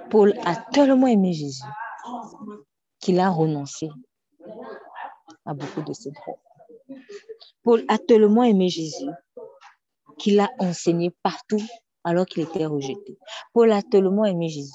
[0.09, 1.63] Paul a tellement aimé Jésus
[2.99, 3.89] qu'il a renoncé
[5.45, 6.39] à beaucoup de ses droits.
[7.63, 9.09] Paul a tellement aimé Jésus
[10.17, 11.61] qu'il a enseigné partout
[12.03, 13.17] alors qu'il était rejeté.
[13.53, 14.73] Paul a tellement aimé Jésus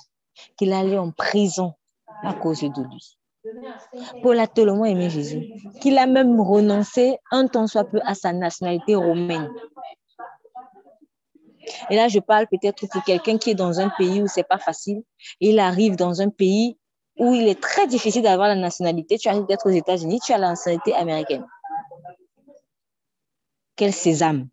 [0.56, 1.74] qu'il allait en prison
[2.22, 3.18] à cause de lui.
[4.22, 8.32] Paul a tellement aimé Jésus qu'il a même renoncé un temps soit peu à sa
[8.32, 9.50] nationalité romaine.
[11.90, 14.58] Et là, je parle peut-être pour quelqu'un qui est dans un pays où c'est pas
[14.58, 15.02] facile.
[15.40, 16.78] il arrive dans un pays
[17.18, 19.18] où il est très difficile d'avoir la nationalité.
[19.18, 21.44] Tu arrives d'être aux États-Unis, tu as la nationalité américaine.
[23.76, 24.48] Quel sésame.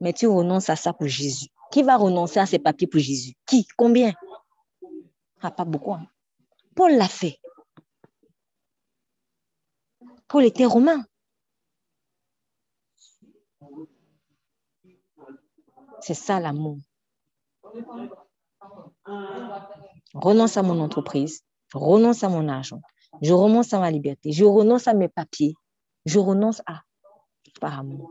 [0.00, 1.46] Mais tu renonces à ça pour Jésus.
[1.70, 3.34] Qui va renoncer à ses papiers pour Jésus?
[3.46, 3.66] Qui?
[3.76, 4.12] Combien?
[5.42, 5.94] Ah, Pas beaucoup.
[5.94, 6.06] Hein.
[6.74, 7.38] Paul l'a fait.
[10.28, 11.04] Paul était romain.
[16.00, 16.78] C'est ça l'amour.
[20.14, 21.42] Renonce à mon entreprise,
[21.72, 22.80] renonce à mon argent,
[23.22, 25.54] je renonce à ma liberté, je renonce à mes papiers,
[26.04, 26.82] je renonce à
[27.60, 28.10] par amour.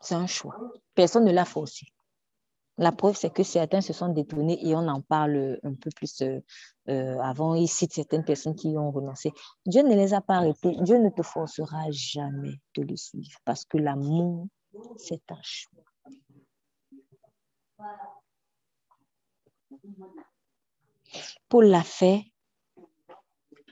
[0.00, 0.56] C'est un choix.
[0.94, 1.86] Personne ne l'a forcé.
[2.78, 6.22] La preuve, c'est que certains se sont détournés et on en parle un peu plus
[6.22, 6.40] euh,
[6.88, 7.54] euh, avant.
[7.54, 9.32] Il cite certaines personnes qui ont renoncé.
[9.66, 10.74] Dieu ne les a pas arrêtés.
[10.80, 14.46] Dieu ne te forcera jamais de le suivre parce que l'amour,
[14.96, 15.82] c'est un choix.
[21.48, 22.24] Paul l'a fait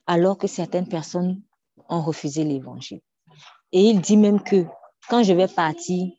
[0.07, 1.43] alors que certaines personnes
[1.89, 3.01] ont refusé l'évangile.
[3.73, 4.67] Et il dit même que
[5.09, 6.11] quand je vais partir,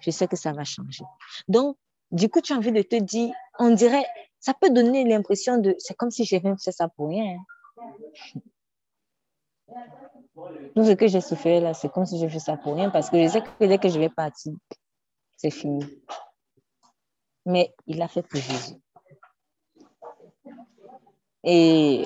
[0.00, 1.04] je sais que ça va changer.
[1.48, 1.76] Donc,
[2.10, 4.04] du coup, tu as envie de te dire, on dirait,
[4.40, 7.38] ça peut donner l'impression de, c'est comme si j'avais fait ça pour rien.
[10.74, 13.10] Tout ce que j'ai souffert là, c'est comme si j'ai fait ça pour rien parce
[13.10, 14.52] que je sais que dès que je vais partir,
[15.36, 15.84] c'est fini.
[17.44, 18.74] Mais il a fait pour Jésus.
[21.44, 22.04] Et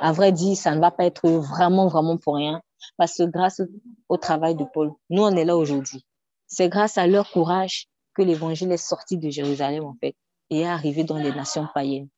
[0.00, 2.62] à vrai dire, ça ne va pas être vraiment, vraiment pour rien
[2.96, 3.60] parce que grâce
[4.08, 6.04] au travail de Paul, nous, on est là aujourd'hui.
[6.46, 10.14] C'est grâce à leur courage que l'évangile est sorti de Jérusalem, en fait,
[10.50, 12.08] et est arrivé dans les nations païennes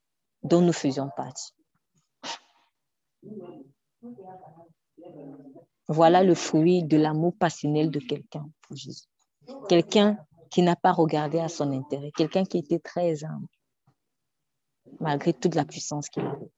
[0.42, 1.52] dont nous faisions partie.
[5.88, 9.06] Voilà le fruit de l'amour passionnel de quelqu'un pour Jésus.
[9.68, 10.18] Quelqu'un
[10.50, 13.46] qui n'a pas regardé à son intérêt, quelqu'un qui était très humble,
[15.00, 16.50] malgré toute la puissance qu'il avait.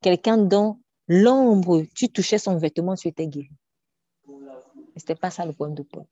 [0.00, 3.50] Quelqu'un dont l'ombre, tu touchais son vêtement, tu étais guéri.
[4.26, 4.32] Ce
[4.96, 6.04] n'était pas ça le point de Paul.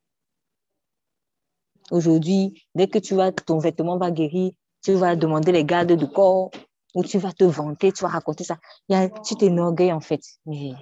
[1.90, 6.06] Aujourd'hui, dès que tu vois ton vêtement va guérir, tu vas demander les gardes du
[6.06, 6.50] corps
[6.94, 8.58] ou tu vas te vanter, tu vas raconter ça.
[8.88, 10.20] Il y a, tu t'énorgueilles en fait.
[10.46, 10.72] Mais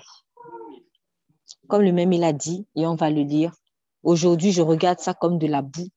[1.69, 3.53] comme le même il a dit, et on va le lire,
[4.03, 5.89] aujourd'hui je regarde ça comme de la boue.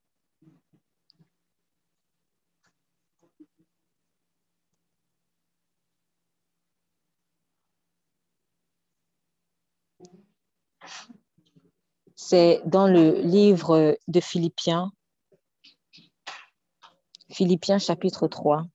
[12.16, 14.92] C'est dans le livre de Philippiens,
[17.32, 18.66] Philippiens chapitre 3.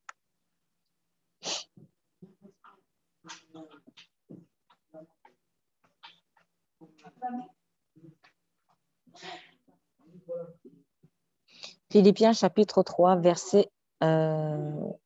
[11.91, 14.97] Philippiens chapitre 3, verset 1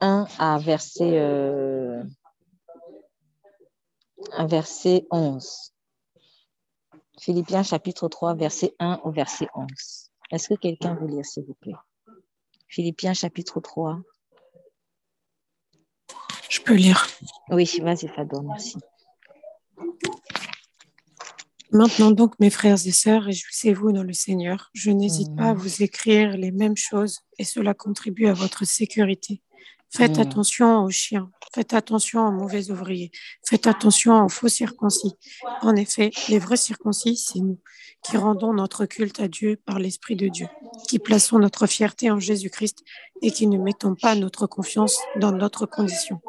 [0.00, 2.02] euh, à verset, euh,
[4.38, 5.74] verset 11.
[7.20, 10.07] Philippiens chapitre 3, verset 1 au verset 11.
[10.30, 11.74] Est-ce que quelqu'un veut lire, s'il vous plaît?
[12.68, 14.00] Philippiens chapitre 3.
[16.50, 17.06] Je peux lire.
[17.50, 18.76] Oui, vas-y, Fador, merci.
[21.70, 24.70] Maintenant donc, mes frères et sœurs, réjouissez-vous dans le Seigneur.
[24.72, 29.42] Je n'hésite pas à vous écrire les mêmes choses et cela contribue à votre sécurité.
[29.90, 30.20] Faites mm.
[30.20, 33.10] attention aux chiens, faites attention aux mauvais ouvriers,
[33.46, 35.14] faites attention aux faux circoncis.
[35.62, 37.58] En effet, les vrais circoncis, c'est nous
[38.02, 40.46] qui rendons notre culte à Dieu par l'Esprit de Dieu,
[40.88, 42.84] qui plaçons notre fierté en Jésus-Christ
[43.22, 46.20] et qui ne mettons pas notre confiance dans notre condition.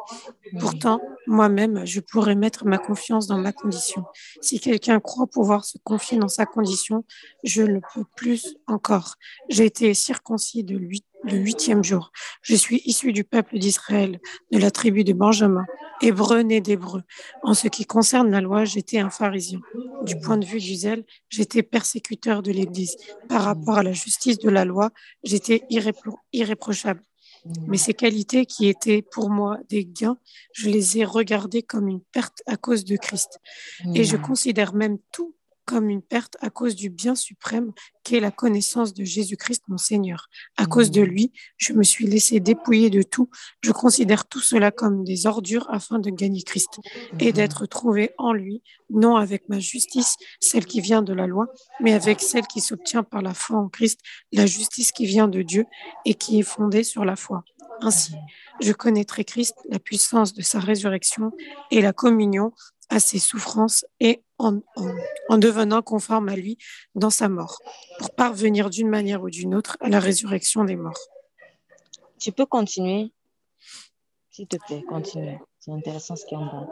[0.60, 4.04] Pourtant, moi-même, je pourrais mettre ma confiance dans ma condition.
[4.42, 7.06] Si quelqu'un croit pouvoir se confier dans sa condition,
[7.44, 9.16] je le peux plus encore.
[9.50, 12.12] J'ai été circoncis de lui le huitième jour.
[12.42, 14.20] Je suis issu du peuple d'Israël,
[14.52, 15.66] de la tribu de Benjamin,
[16.02, 17.04] hébreu né d'hébreu.
[17.44, 19.60] En ce qui concerne la loi, j'étais un pharisien.
[20.04, 22.96] Du point de vue du zèle, j'étais persécuteur de l'Église.
[23.28, 24.92] Par rapport à la justice de la loi,
[25.24, 27.04] j'étais irréprochable.
[27.68, 30.18] Mais ces qualités qui étaient pour moi des gains,
[30.54, 33.40] je les ai regardées comme une perte à cause de Christ.
[33.96, 35.36] Et je considère même tout
[35.70, 40.28] comme une perte à cause du bien suprême qu'est la connaissance de Jésus-Christ mon Seigneur.
[40.58, 43.30] À cause de lui, je me suis laissé dépouiller de tout.
[43.62, 46.80] Je considère tout cela comme des ordures afin de gagner Christ
[47.20, 47.32] et mhm.
[47.34, 51.46] d'être trouvé en lui, non avec ma justice, celle qui vient de la loi,
[51.82, 54.00] mais avec celle qui s'obtient par la foi en Christ,
[54.32, 55.66] la justice qui vient de Dieu
[56.04, 57.44] et qui est fondée sur la foi.
[57.82, 58.16] Ainsi,
[58.60, 61.32] je connaîtrai Christ, la puissance de sa résurrection
[61.70, 62.54] et la communion
[62.90, 64.62] à ses souffrances et en,
[65.38, 66.58] devenant conforme à lui
[66.96, 67.60] dans sa mort,
[68.00, 71.00] pour parvenir d'une manière ou d'une autre à la résurrection des morts.
[72.20, 73.14] Tu peux continuer,
[74.32, 75.38] s'il te plaît, continue.
[75.60, 76.68] C'est intéressant ce qui est en bas.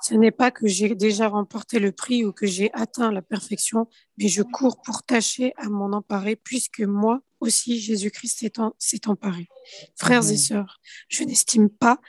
[0.00, 3.88] Ce n'est pas que j'ai déjà remporté le prix ou que j'ai atteint la perfection,
[4.16, 9.48] mais je cours pour tâcher à m'en emparer, puisque moi aussi Jésus-Christ s'est emparé.
[9.96, 12.00] Frères et sœurs, je n'estime pas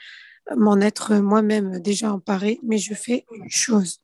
[0.56, 4.00] m'en être moi-même déjà emparé, mais je fais une chose.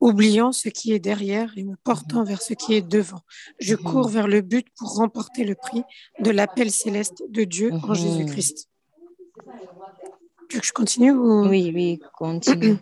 [0.00, 3.20] Oubliant ce qui est derrière et me portant vers ce qui est devant,
[3.58, 3.82] je mhm.
[3.82, 5.82] cours vers le but pour remporter le prix
[6.20, 7.94] de l'appel céleste de Dieu en mhm.
[7.94, 8.68] Jésus-Christ.
[10.48, 12.78] Tu veux que je continue Oui, oui, continue.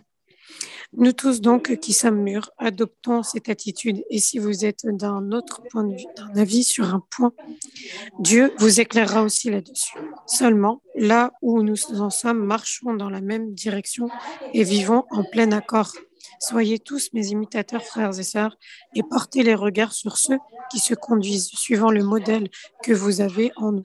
[0.93, 4.03] Nous tous donc qui sommes mûrs, adoptons cette attitude.
[4.09, 7.31] Et si vous êtes d'un autre point de vue, d'un avis sur un point,
[8.19, 9.97] Dieu vous éclairera aussi là-dessus.
[10.25, 14.09] Seulement, là où nous en sommes, marchons dans la même direction
[14.53, 15.93] et vivons en plein accord.
[16.39, 18.57] Soyez tous mes imitateurs, frères et sœurs,
[18.95, 20.39] et portez les regards sur ceux
[20.71, 22.49] qui se conduisent suivant le modèle
[22.81, 23.83] que vous avez en nous.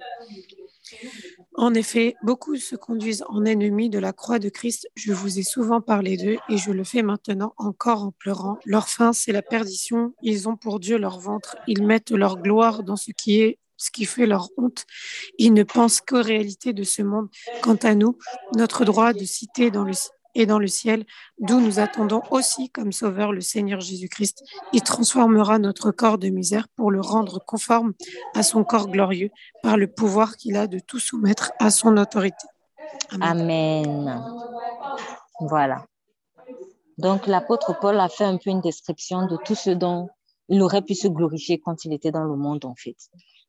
[1.57, 4.89] En effet, beaucoup se conduisent en ennemis de la croix de Christ.
[4.97, 8.59] Je vous ai souvent parlé d'eux et je le fais maintenant encore en pleurant.
[8.65, 10.15] Leur fin, c'est la perdition.
[10.21, 11.57] Ils ont pour Dieu leur ventre.
[11.69, 14.85] Ils mettent leur gloire dans ce qui est ce qui fait leur honte.
[15.39, 17.29] Ils ne pensent qu'aux réalités de ce monde.
[17.63, 18.17] Quant à nous,
[18.57, 19.93] notre droit de citer dans le,
[20.35, 21.05] et dans le ciel,
[21.39, 24.45] d'où nous attendons aussi comme Sauveur le Seigneur Jésus-Christ.
[24.73, 27.93] Il transformera notre corps de misère pour le rendre conforme
[28.35, 29.31] à son corps glorieux
[29.63, 32.47] par le pouvoir qu'il a de tout soumettre à son autorité.
[33.21, 34.25] Amen.
[35.41, 35.87] Voilà.
[36.99, 40.09] Donc l'apôtre Paul a fait un peu une description de tout ce dont
[40.49, 42.97] il aurait pu se glorifier quand il était dans le monde, en fait.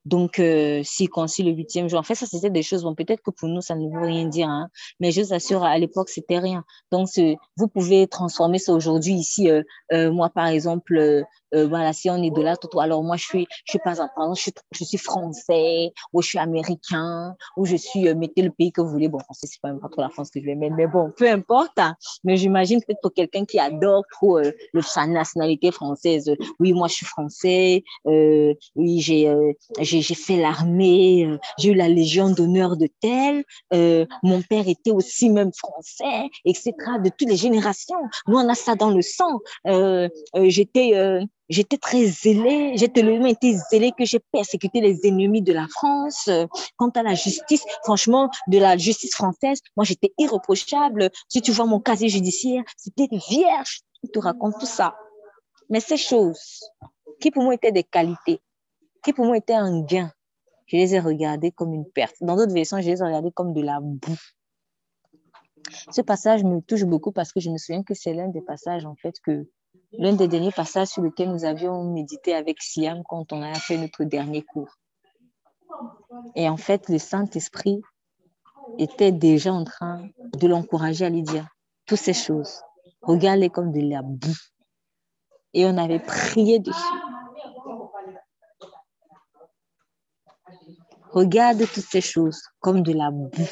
[0.06, 2.00] Donc, euh, circoncis le huitième jour.
[2.00, 4.26] En fait, ça, c'était des choses, bon, peut-être que pour nous, ça ne veut rien
[4.26, 6.64] dire, hein, mais je vous assure, à l'époque, c'était rien.
[6.92, 7.10] Donc,
[7.58, 9.50] vous pouvez transformer ça aujourd'hui ici.
[9.50, 11.24] Euh, euh, moi, par exemple,
[11.56, 13.96] euh, voilà, si on est de là, tout, alors moi, je suis, je suis pas,
[14.16, 18.42] pardon, je suis, je suis français, ou je suis américain, ou je suis, euh, mettez
[18.42, 19.08] le pays que vous voulez.
[19.08, 21.12] Bon, français, c'est pas même pas trop la France que je vais mettre, mais bon,
[21.16, 21.78] peu importe.
[21.78, 21.96] Hein.
[22.24, 26.30] Mais j'imagine peut-être pour quelqu'un qui adore trop euh, le, sa nationalité française.
[26.60, 27.84] oui, moi, je suis français.
[28.06, 29.34] oui, j'ai,
[29.80, 31.38] j'ai fait l'armée.
[31.58, 33.44] j'ai eu la Légion d'honneur de tel.
[34.24, 36.74] mon père était aussi même français, etc.
[37.04, 38.02] De toutes les générations.
[38.28, 39.40] Nous, on a ça dans le sang.
[40.36, 40.94] j'étais
[41.48, 46.30] J'étais très zélée, j'ai tellement été zélée que j'ai persécuté les ennemis de la France.
[46.78, 51.12] Quant à la justice, franchement, de la justice française, moi j'étais irréprochable.
[51.30, 53.82] Si tu vois mon casier judiciaire, c'était vierge.
[54.04, 54.96] Je te raconte tout ça.
[55.70, 56.62] Mais ces choses
[57.20, 58.40] qui pour moi étaient des qualités,
[59.04, 60.12] qui pour moi étaient un gain,
[60.68, 62.16] je les ai regardées comme une perte.
[62.22, 64.18] Dans d'autres versions, je les ai regardées comme de la boue.
[65.92, 68.86] Ce passage me touche beaucoup parce que je me souviens que c'est l'un des passages
[68.86, 69.48] en fait que
[69.94, 73.78] l'un des derniers passages sur lequel nous avions médité avec Siam quand on a fait
[73.78, 74.74] notre dernier cours.
[76.36, 77.82] Et en fait, le Saint-Esprit
[78.78, 80.08] était déjà en train
[80.38, 81.48] de l'encourager à lui dire
[81.86, 82.62] toutes ces choses.
[83.02, 84.38] Regarde-les comme de la boue.
[85.54, 86.80] Et on avait prié dessus.
[91.12, 93.48] Regarde toutes ces choses comme de la boue.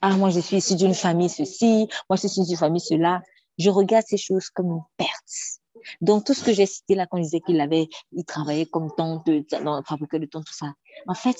[0.00, 3.20] Ah, moi, je suis ici d'une famille ceci, moi, je suis d'une famille cela
[3.60, 5.60] je regarde ces choses comme une perte.
[6.00, 8.90] Donc, tout ce que j'ai cité là, quand je disais qu'il avait, il travaillait comme
[8.96, 10.72] tant de, dans, fabriquer le temps, tout ça.
[11.06, 11.36] En fait,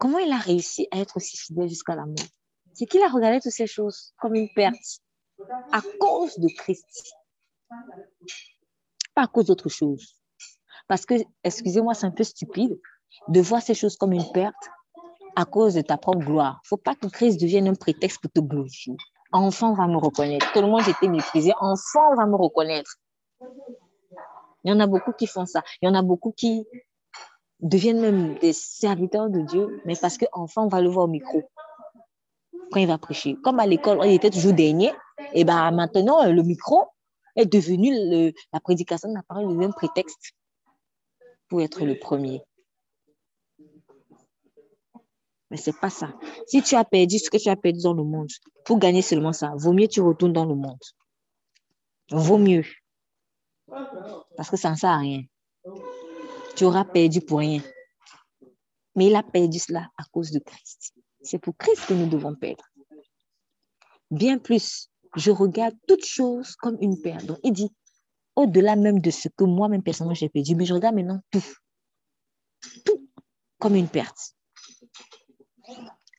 [0.00, 2.14] comment il a réussi à être aussi fidèle jusqu'à la mort?
[2.74, 5.00] C'est qu'il a regardé toutes ces choses comme une perte
[5.72, 7.14] à cause de Christ.
[9.14, 10.16] Pas à cause d'autre chose.
[10.88, 12.78] Parce que, excusez-moi, c'est un peu stupide
[13.28, 14.54] de voir ces choses comme une perte
[15.36, 16.60] à cause de ta propre gloire.
[16.64, 18.96] Faut pas que Christ devienne un prétexte pour te glorifier
[19.36, 20.50] enfant va me reconnaître.
[20.52, 22.96] Tout le monde était méprisé, enfant va me reconnaître.
[24.64, 25.62] Il y en a beaucoup qui font ça.
[25.80, 26.66] Il y en a beaucoup qui
[27.60, 31.42] deviennent même des serviteurs de Dieu, mais parce qu'enfant va le voir au micro
[32.72, 33.36] quand il va prêcher.
[33.44, 34.92] Comme à l'école, il était toujours dernier,
[35.32, 36.86] et ben maintenant, le micro
[37.36, 40.32] est devenu la prédication de la parole, le même prétexte
[41.48, 42.42] pour être le premier.
[45.50, 46.12] Mais c'est pas ça.
[46.46, 48.28] Si tu as perdu ce que tu as perdu dans le monde,
[48.64, 50.80] pour gagner seulement ça, vaut mieux que tu retournes dans le monde.
[52.10, 52.64] Vaut mieux.
[54.36, 55.22] Parce que ça ne sert à rien.
[56.56, 57.62] Tu auras perdu pour rien.
[58.94, 60.94] Mais il a perdu cela à cause de Christ.
[61.22, 62.64] C'est pour Christ que nous devons perdre.
[64.10, 67.26] Bien plus, je regarde toutes choses comme une perte.
[67.26, 67.70] Donc, il dit,
[68.36, 71.44] au-delà même de ce que moi-même personnellement j'ai perdu, mais je regarde maintenant tout.
[72.84, 73.08] Tout
[73.58, 74.34] comme une perte.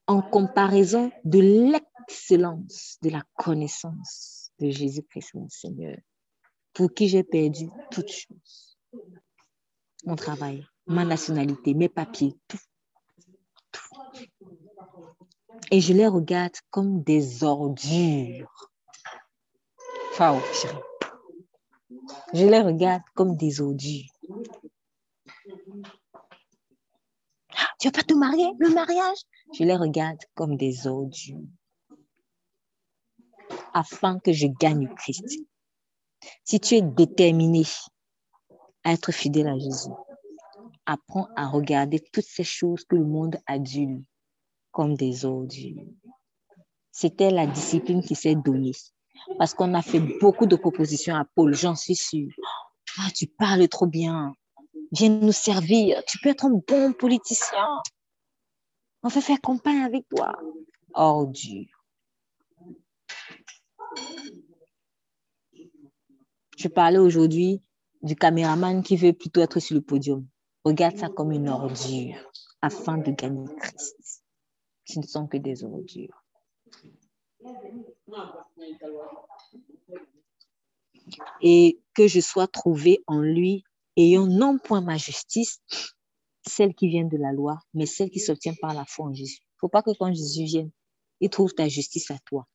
[0.07, 5.97] En comparaison de l'excellence de la connaissance de Jésus-Christ, mon Seigneur,
[6.73, 8.77] pour qui j'ai perdu toutes choses.
[10.05, 12.57] Mon travail, ma nationalité, mes papiers, tout.
[15.71, 18.71] Et je les regarde comme des ordures.
[22.33, 24.11] Je les regarde comme des ordures.
[27.80, 29.17] Tu vas pas te marier, le mariage?
[29.53, 31.38] Je les regarde comme des ordures.
[33.73, 35.39] Afin que je gagne Christ.
[36.43, 37.63] Si tu es déterminé
[38.84, 39.91] à être fidèle à Jésus,
[40.86, 44.03] apprends à regarder toutes ces choses que le monde adule
[44.71, 45.86] comme des ordures.
[46.91, 48.71] C'était la discipline qui s'est donnée.
[49.38, 52.32] Parce qu'on a fait beaucoup de propositions à Paul, j'en suis sûre.
[52.99, 54.34] Ah, tu parles trop bien.
[54.91, 56.01] Viens nous servir.
[56.07, 57.67] Tu peux être un bon politicien.
[59.03, 60.33] On fait faire campagne avec toi.
[60.93, 61.65] Ordure.
[66.57, 67.61] Je parlais aujourd'hui
[68.01, 70.27] du caméraman qui veut plutôt être sur le podium.
[70.63, 72.31] Regarde ça comme une ordure
[72.61, 74.23] afin de gagner Christ.
[74.85, 76.23] Ce ne sont que des ordures.
[81.41, 83.63] Et que je sois trouvé en lui,
[83.97, 85.59] ayant non point ma justice,
[86.47, 89.39] celle qui vient de la loi, mais celle qui s'obtient par la foi en Jésus.
[89.41, 90.71] Il ne faut pas que quand Jésus vienne,
[91.19, 92.47] il trouve ta justice à toi.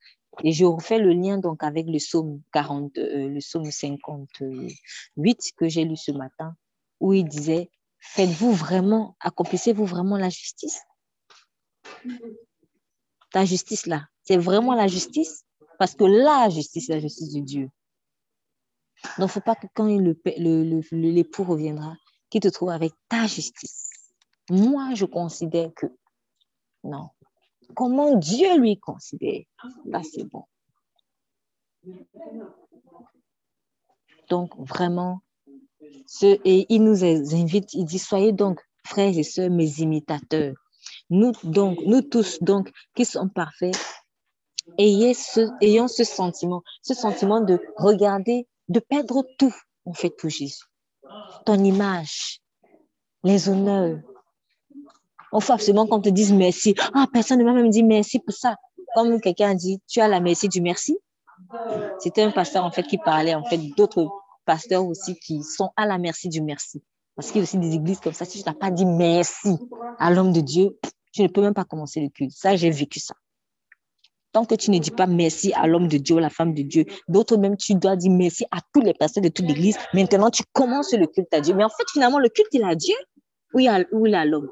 [0.45, 5.69] Et je refais le lien donc avec le psaume 40, euh, le psaume 58 que
[5.69, 6.55] j'ai lu ce matin,
[7.01, 10.81] où il disait, faites-vous vraiment, accomplissez-vous vraiment la justice?
[13.31, 15.45] Ta justice là, c'est vraiment la justice?
[15.79, 17.69] Parce que la justice, c'est la justice de Dieu.
[19.03, 21.97] Donc, il ne faut pas que quand l'époux le, le, reviendra,
[22.31, 23.91] qu'il te trouve avec ta justice.
[24.51, 25.87] Moi, je considère que
[26.85, 27.09] non,
[27.75, 29.45] comment Dieu lui considère?
[29.85, 30.45] Là, c'est bon.
[34.29, 35.21] Donc, vraiment,
[36.07, 40.55] ce, et il nous invite, il dit, soyez donc, frères et sœurs, mes imitateurs.
[41.11, 43.77] Nous, donc, nous tous, donc, qui sommes parfaits,
[44.79, 49.55] ayez ce, ayons ce sentiment, ce sentiment de regarder, de perdre tout,
[49.85, 50.65] en fait, pour Jésus.
[51.45, 52.41] Ton image,
[53.25, 53.99] les honneurs,
[55.33, 56.75] on faut absolument qu'on te dise merci.
[56.95, 58.57] Ah, personne ne m'a même dit merci pour ça.
[58.95, 60.97] Comme quelqu'un a dit, tu as la merci du merci.
[61.99, 64.09] C'était un pasteur, en fait, qui parlait, en fait, d'autres
[64.45, 66.83] pasteurs aussi qui sont à la merci du merci.
[67.17, 68.25] Parce qu'il y a aussi des églises comme ça.
[68.25, 69.59] Si tu n'as pas dit merci
[69.99, 70.79] à l'homme de Dieu,
[71.13, 72.33] tu ne peux même pas commencer le culte.
[72.33, 73.15] Ça, j'ai vécu ça.
[74.33, 76.63] Tant que tu ne dis pas merci à l'homme de Dieu, à la femme de
[76.63, 79.77] Dieu, d'autres même, tu dois dire merci à tous les pasteurs de toute l'église.
[79.93, 81.55] Maintenant, tu commences le culte à Dieu.
[81.55, 82.95] Mais en fait, finalement, le culte, il est à Dieu
[83.55, 84.51] ou il est l'homme?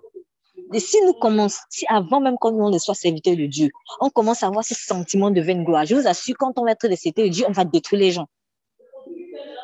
[0.72, 3.70] Et si nous commençons, si avant même qu'on ne soit serviteur de Dieu,
[4.01, 6.72] on commence à avoir ce sentiment de vaine gloire, je vous assure, quand on va
[6.72, 8.26] être des serviteurs de Dieu, on va détruire les gens.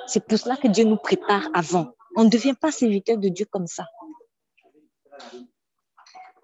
[0.07, 1.93] C'est pour cela que Dieu nous prépare avant.
[2.17, 3.85] On ne devient pas serviteur de Dieu comme ça.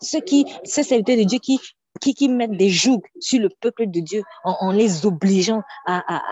[0.00, 1.58] Ceux qui, ces serviteurs de Dieu qui,
[2.02, 6.22] qui, qui mettent des jougs sur le peuple de Dieu en, les obligeant à, à,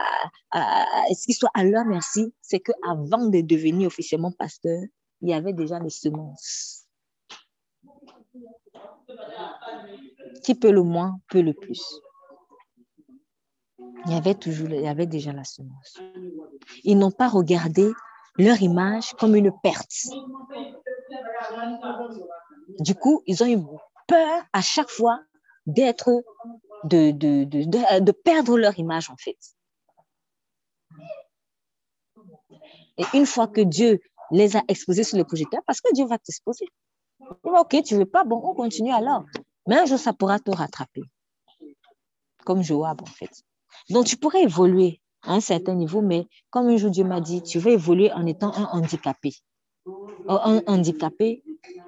[0.51, 4.81] à, à ce qu'ils soient à leur merci, c'est qu'avant de devenir officiellement pasteur,
[5.23, 6.87] il y avait déjà des semences
[10.43, 11.83] qui peut le moins, peut le plus.
[14.07, 16.01] Il y avait toujours, il y avait déjà la semence.
[16.85, 17.91] Ils n'ont pas regardé
[18.39, 20.07] leur image comme une perte.
[22.81, 23.59] Du coup, ils ont eu
[24.09, 25.21] peur à chaque fois
[25.67, 26.23] d'être,
[26.85, 29.39] de, de, de, de, perdre leur image en fait.
[32.99, 34.01] Et une fois que Dieu
[34.31, 36.67] les a exposés sur le projecteur, parce que Dieu va t'exposer.
[37.43, 39.25] Ok, tu veux pas, bon, on continue alors.
[39.67, 41.03] Mais un jour, ça pourra te rattraper.
[42.45, 43.31] Comme Joab, en fait.
[43.91, 47.43] Donc, tu pourrais évoluer à un certain niveau, mais comme un jour Dieu m'a dit,
[47.43, 49.33] tu vas évoluer en étant un handicapé.
[50.29, 51.43] Un handicapé,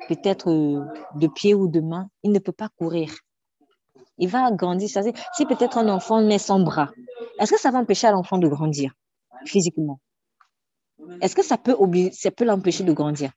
[0.09, 3.14] peut-être euh, de pied ou de main, il ne peut pas courir.
[4.18, 4.88] Il va grandir.
[4.88, 6.90] Si peut-être un enfant met son bras,
[7.38, 8.92] est-ce que ça va empêcher l'enfant de grandir
[9.44, 10.00] physiquement?
[11.20, 11.76] Est-ce que ça peut,
[12.12, 13.32] ça peut l'empêcher de grandir?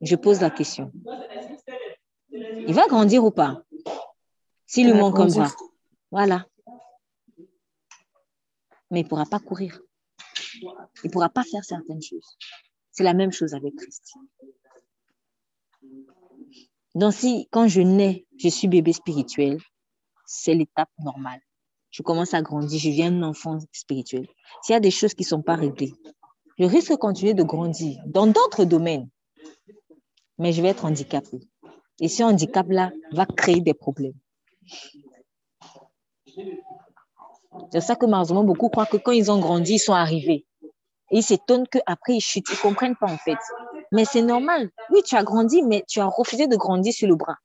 [0.00, 0.92] Je pose la question.
[2.30, 3.62] Il va grandir ou pas?
[4.66, 5.50] S'il lui manque un bras.
[6.10, 6.46] Voilà.
[8.90, 9.80] Mais il ne pourra pas courir.
[10.60, 10.68] Il
[11.04, 12.36] ne pourra pas faire certaines choses.
[12.90, 14.14] C'est la même chose avec Christ.
[16.94, 19.58] Donc, si quand je nais, je suis bébé spirituel,
[20.26, 21.40] c'est l'étape normale.
[21.90, 24.28] Je commence à grandir, je viens un enfant spirituel.
[24.62, 25.92] S'il y a des choses qui ne sont pas réglées,
[26.58, 29.08] je risque de continuer de grandir dans d'autres domaines,
[30.38, 31.40] mais je vais être handicapé.
[32.00, 34.14] Et ce handicap-là va créer des problèmes.
[37.72, 40.46] C'est ça que malheureusement, beaucoup croient que quand ils ont grandi, ils sont arrivés.
[41.10, 42.48] Et ils s'étonnent qu'après, ils chutent.
[42.48, 43.38] Ils ne comprennent pas, en fait.
[43.92, 44.70] Mais c'est normal.
[44.90, 47.36] Oui, tu as grandi, mais tu as refusé de grandir sur le bras.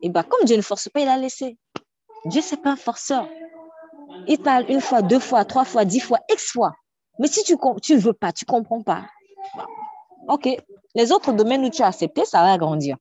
[0.00, 1.58] Et bien, comme Dieu ne force pas, il a laissé.
[2.26, 3.28] Dieu, ce n'est pas un forceur.
[4.28, 6.74] Il parle une fois, deux fois, trois fois, dix fois, X fois.
[7.18, 9.04] Mais si tu ne veux pas, tu ne comprends pas.
[10.28, 10.48] OK.
[10.94, 12.96] Les autres domaines où tu as accepté, ça va grandir.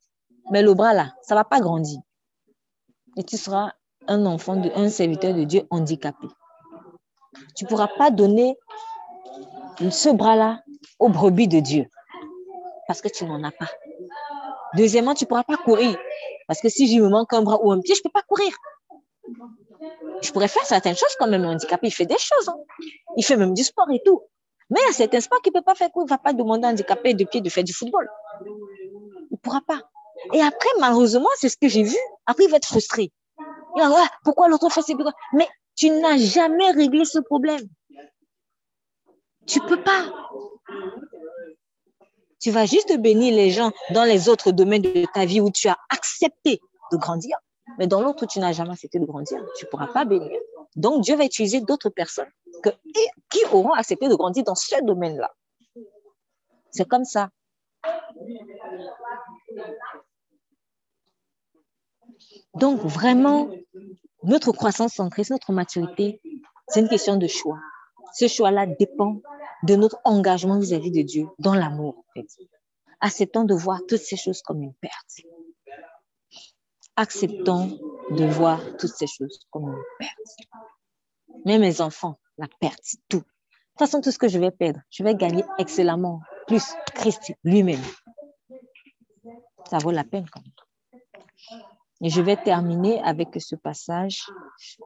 [0.52, 2.00] Mais le bras là, ça ne va pas grandir.
[3.18, 3.74] Et tu seras
[4.08, 6.28] un enfant, de, un serviteur de Dieu handicapé.
[7.56, 8.58] Tu ne pourras pas donner
[9.90, 10.62] ce bras-là
[11.00, 11.88] aux brebis de Dieu
[12.92, 13.72] parce que tu n'en as pas.
[14.76, 15.98] Deuxièmement, tu ne pourras pas courir
[16.46, 18.22] parce que si je me manque un bras ou un pied, je ne peux pas
[18.24, 18.52] courir.
[20.22, 21.46] Je pourrais faire certaines choses quand même.
[21.46, 22.50] Handicapé, il fait des choses.
[22.50, 22.58] Hein.
[23.16, 24.24] Il fait même du sport et tout.
[24.70, 25.88] Mais il y a certains sports qu'il ne peut pas faire.
[25.96, 28.10] Il ne va pas demander à un handicapé de pied de faire du football.
[28.46, 29.80] Il ne pourra pas.
[30.34, 31.98] Et après, malheureusement, c'est ce que j'ai vu.
[32.26, 33.10] Après, il va être frustré.
[33.78, 33.90] Il va
[34.26, 34.96] pourquoi l'autre fait ses
[35.32, 37.66] Mais tu n'as jamais réglé ce problème.
[39.48, 40.12] Tu ne peux pas.
[42.42, 45.68] Tu vas juste bénir les gens dans les autres domaines de ta vie où tu
[45.68, 46.60] as accepté
[46.92, 47.38] de grandir.
[47.78, 49.40] Mais dans l'autre, tu n'as jamais accepté de grandir.
[49.58, 50.40] Tu ne pourras pas bénir.
[50.76, 52.30] Donc, Dieu va utiliser d'autres personnes
[53.30, 55.32] qui auront accepté de grandir dans ce domaine-là.
[56.72, 57.30] C'est comme ça.
[62.56, 63.50] Donc, vraiment,
[64.24, 66.22] notre croissance centrée, notre maturité,
[66.68, 67.60] c'est une question de choix.
[68.14, 69.22] Ce choix-là dépend
[69.64, 72.06] de notre engagement vis-à-vis de Dieu dans l'amour.
[73.00, 75.22] Acceptons de voir toutes ces choses comme une perte.
[76.96, 77.80] Acceptons
[78.12, 80.16] de voir toutes ces choses comme une perte.
[81.46, 83.18] Mais mes enfants, la perte, tout.
[83.18, 87.34] De toute façon, tout ce que je vais perdre, je vais gagner excellemment plus Christ
[87.44, 87.82] lui-même.
[89.70, 91.62] Ça vaut la peine quand même.
[92.04, 94.26] Et je vais terminer avec ce passage,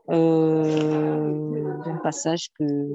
[0.09, 2.89] euh, un passage que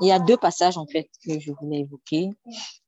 [0.00, 2.30] il y a deux passages en fait que je voulais évoquer.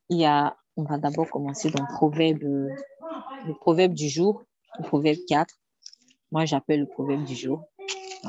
[0.08, 4.42] Il y a, on va d'abord commencer dans le proverbe, le proverbe du jour,
[4.78, 5.54] le proverbe 4.
[6.32, 7.64] Moi, j'appelle le proverbe du jour.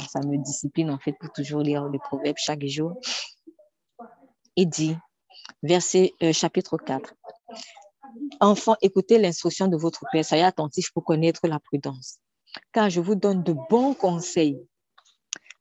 [0.10, 2.94] ça me discipline en fait pour toujours lire le proverbe chaque jour.
[4.56, 4.96] Il dit,
[5.64, 7.14] verset euh, chapitre 4.
[8.40, 12.20] Enfants, écoutez l'instruction de votre Père, soyez attentifs pour connaître la prudence.
[12.72, 14.60] Car je vous donne de bons conseils.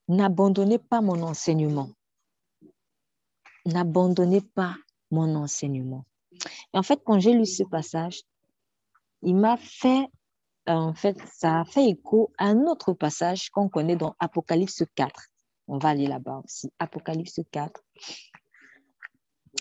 [0.08, 1.90] N'abandonnez pas mon enseignement.
[3.64, 4.76] N'abandonnez pas
[5.10, 6.04] mon enseignement.
[6.74, 8.22] Et en fait, quand j'ai lu ce passage,
[9.22, 10.06] il m'a fait,
[10.66, 15.28] en fait, ça a fait écho à un autre passage qu'on connaît dans Apocalypse 4.
[15.68, 16.70] On va aller là-bas aussi.
[16.78, 17.82] Apocalypse 4.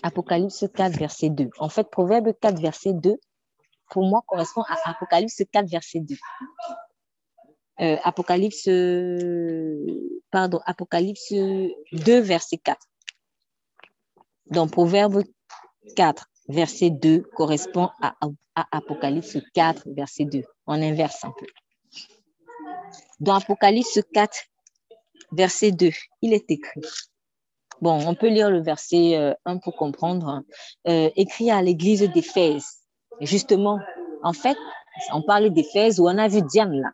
[0.02, 1.50] Apocalypse 4, verset 2.
[1.58, 3.16] En fait, Proverbe 4, verset 2,
[3.90, 6.16] pour moi, correspond à Apocalypse 4, verset 2.
[7.80, 8.68] Euh, Apocalypse,
[10.30, 12.78] pardon, Apocalypse 2, verset 4.
[14.50, 15.22] Donc, Proverbe
[15.96, 18.14] 4, verset 2 correspond à,
[18.54, 20.42] à, Apocalypse 4, verset 2.
[20.66, 21.46] On inverse un peu.
[23.20, 24.38] Dans Apocalypse 4,
[25.32, 25.90] verset 2,
[26.22, 26.82] il est écrit
[27.82, 30.42] Bon, on peut lire le verset 1 euh, pour comprendre.
[30.88, 32.66] Euh, écrit à l'église d'Éphèse.
[33.20, 33.78] Justement,
[34.22, 34.56] en fait,
[35.12, 36.90] on parle d'Éphèse où on a vu Diane là.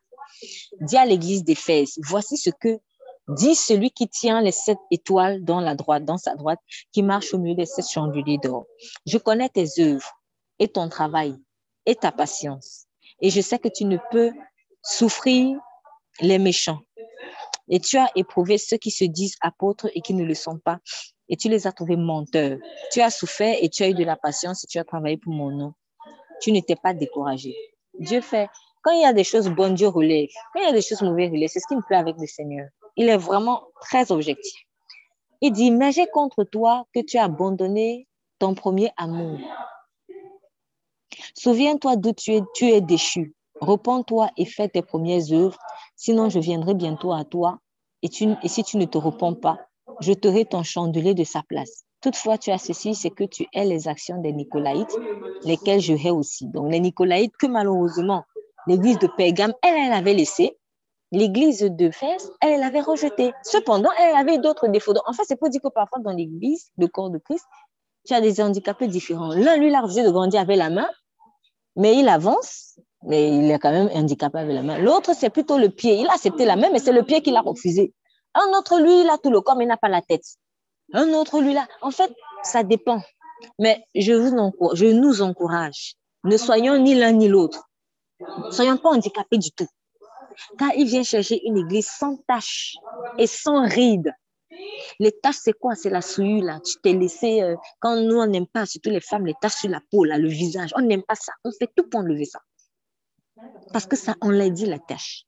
[0.80, 2.80] Dit à l'église d'Éphèse, voici ce que
[3.28, 6.58] dit celui qui tient les sept étoiles dans la droite, dans sa droite,
[6.92, 8.66] qui marche au milieu des sept chandeliers d'or.
[9.06, 10.20] Je connais tes œuvres
[10.58, 11.36] et ton travail
[11.86, 12.86] et ta patience.
[13.20, 14.32] Et je sais que tu ne peux
[14.82, 15.56] souffrir
[16.20, 16.80] les méchants
[17.68, 20.78] et tu as éprouvé ceux qui se disent apôtres et qui ne le sont pas.
[21.28, 22.58] Et tu les as trouvés menteurs.
[22.92, 25.32] Tu as souffert et tu as eu de la patience et tu as travaillé pour
[25.32, 25.72] mon nom.
[26.40, 27.54] Tu n'étais pas découragé.
[27.98, 28.48] Dieu fait.
[28.82, 30.28] Quand il y a des choses bonnes, Dieu relève.
[30.52, 31.48] Quand il y a des choses mauvaises, relève.
[31.48, 32.68] C'est ce qui me plaît avec le Seigneur.
[32.96, 34.60] Il est vraiment très objectif.
[35.40, 38.06] Il dit, mais j'ai contre toi que tu as abandonné
[38.38, 39.38] ton premier amour.
[41.34, 43.34] Souviens-toi d'où tu es, tu es déchu.
[43.60, 45.58] Repends-toi et fais tes premières œuvres,
[46.02, 47.60] sinon je viendrai bientôt à toi
[48.02, 49.58] et, si tu ne te repens pas,
[50.00, 51.84] je jeterai ton chandelier de sa place.
[52.00, 54.96] Toutefois, tu as ceci, c'est que tu hais les actions des Nicolaïtes,
[55.44, 56.48] lesquelles je hais aussi.
[56.48, 58.24] Donc, les Nicolaïtes que malheureusement,
[58.66, 60.58] l'église de Pérgame, elle, elle avait laissé.
[61.12, 63.32] l'église de Fès, elle, elle avait rejeté.
[63.44, 64.94] Cependant, elle avait d'autres défauts.
[65.06, 67.46] En fait, c'est pour dire que parfois, dans l'église, le corps de Christ,
[68.04, 69.32] tu as des handicapés différents.
[69.34, 70.88] L'un, lui, il a refusé de grandir avec la main,
[71.76, 74.78] mais il avance, mais il est quand même handicapé avec la main.
[74.78, 76.00] L'autre, c'est plutôt le pied.
[76.00, 77.92] Il a accepté la main, mais c'est le pied qu'il a refusé.
[78.34, 80.24] Un autre, lui, il a tout le corps, mais il n'a pas la tête.
[80.92, 81.66] Un autre, lui, là.
[81.80, 83.00] En fait, ça dépend.
[83.58, 85.94] Mais je, vous je nous encourage.
[86.24, 87.68] Ne soyons ni l'un ni l'autre.
[88.20, 89.66] Ne soyons pas handicapés du tout.
[90.58, 92.76] Quand il vient chercher une église sans taches
[93.18, 94.12] et sans rides,
[94.98, 95.74] les taches, c'est quoi?
[95.74, 96.60] C'est la souillure, là.
[96.64, 99.70] Tu t'es laissé, euh, quand nous, on n'aime pas, surtout les femmes, les taches sur
[99.70, 100.72] la peau, là, le visage.
[100.76, 101.32] On n'aime pas ça.
[101.44, 102.40] On fait tout pour enlever ça.
[103.72, 105.24] Parce que ça, on l'a tache.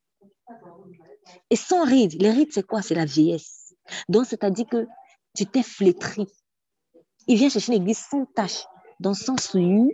[1.51, 2.83] Et sans rides, les rides, c'est quoi?
[2.83, 3.75] C'est la vieillesse.
[4.09, 4.87] Donc, c'est-à-dire que
[5.35, 6.27] tu t'es flétri.
[7.27, 8.65] Il vient chercher une église sans tache,
[9.01, 9.93] dans son souillure,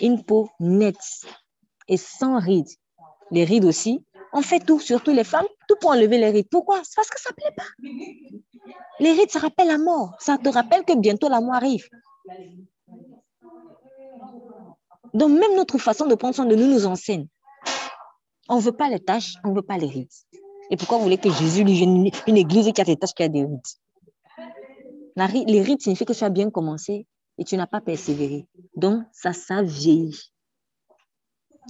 [0.00, 0.96] une peau nette
[1.88, 2.70] et sans rides.
[3.30, 6.48] Les rides aussi, on fait tout, surtout les femmes, tout pour enlever les rides.
[6.50, 6.80] Pourquoi?
[6.84, 7.66] C'est parce que ça ne plaît pas.
[9.00, 10.14] Les rides, ça rappelle la mort.
[10.20, 11.88] Ça te rappelle que bientôt la mort arrive.
[15.16, 17.26] Donc, même notre façon de prendre soin de nous nous enseigne.
[18.50, 20.10] On ne veut pas les tâches, on ne veut pas les rides.
[20.70, 23.22] Et pourquoi vous voulez que Jésus lui vienne une église qui a des tâches, qui
[23.22, 27.06] a des rides Les rides signifient que tu as bien commencé
[27.38, 28.46] et tu n'as pas persévéré.
[28.74, 30.32] Donc, ça, ça vieillit.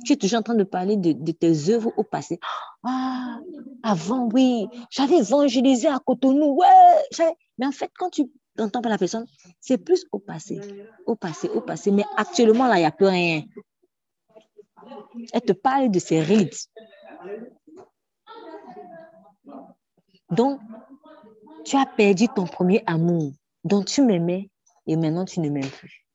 [0.04, 2.40] Tu es toujours en train de parler de, tes œuvres au passé.
[2.82, 3.38] Ah,
[3.84, 7.32] avant, oui, j'avais évangélisé à Cotonou, ouais.
[7.58, 8.24] Mais en fait, quand tu
[8.62, 9.26] entends pas la personne,
[9.60, 10.60] c'est plus au passé,
[11.06, 11.90] au passé, au passé.
[11.90, 13.42] Mais actuellement, là, il n'y a plus rien.
[15.32, 16.54] Elle te parle de ses rides.
[20.30, 20.60] Donc,
[21.64, 23.32] tu as perdu ton premier amour
[23.64, 24.50] dont tu m'aimais
[24.86, 26.06] et maintenant tu ne m'aimes plus.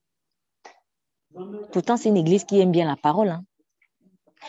[1.72, 3.30] Pourtant, c'est une église qui aime bien la parole.
[3.30, 3.44] Hein.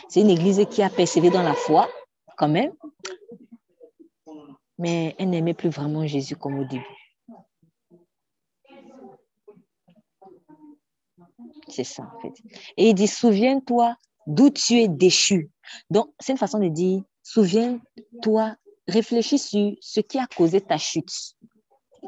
[0.09, 1.88] C'est une église qui a persévéré dans la foi,
[2.36, 2.72] quand même.
[4.78, 7.01] Mais elle n'aimait plus vraiment Jésus comme au début.
[11.73, 12.35] C'est ça, en fait.
[12.77, 13.97] Et il dit, souviens-toi
[14.27, 15.51] d'où tu es déchu.
[15.91, 18.57] Donc, c'est une façon de dire, souviens-toi,
[18.87, 21.11] réfléchis sur ce qui a causé ta chute.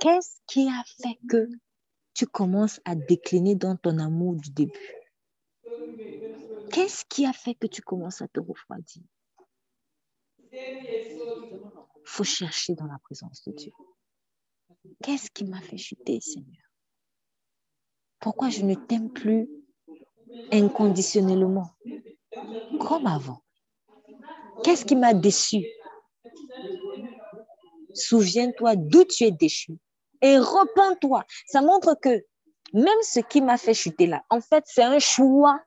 [0.01, 1.49] Qu'est-ce qui a fait que
[2.13, 4.95] tu commences à décliner dans ton amour du début?
[6.71, 9.03] Qu'est-ce qui a fait que tu commences à te refroidir?
[10.53, 13.73] Il faut chercher dans la présence de Dieu.
[15.03, 16.64] Qu'est-ce qui m'a fait chuter, Seigneur?
[18.21, 19.49] Pourquoi je ne t'aime plus
[20.53, 21.71] inconditionnellement?
[22.81, 23.41] Comme avant?
[24.63, 25.67] Qu'est-ce qui m'a déçu?
[27.93, 29.73] Souviens-toi d'où tu es déchu
[30.21, 31.25] et repens-toi.
[31.47, 32.25] Ça montre que
[32.73, 35.61] même ce qui m'a fait chuter là, en fait, c'est un choix,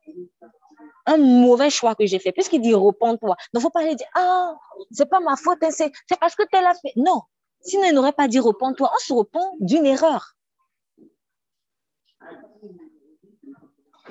[1.05, 2.31] un mauvais choix que j'ai fait.
[2.31, 3.35] Puisqu'il dit repens-toi.
[3.53, 4.55] Il ne faut pas aller dire, ah,
[4.91, 6.93] c'est pas ma faute, hein, c'est parce que tu l'as fait.
[6.95, 7.21] Non.
[7.61, 8.91] Sinon, il n'aurait pas dit repens-toi.
[8.93, 10.36] On se repent d'une erreur.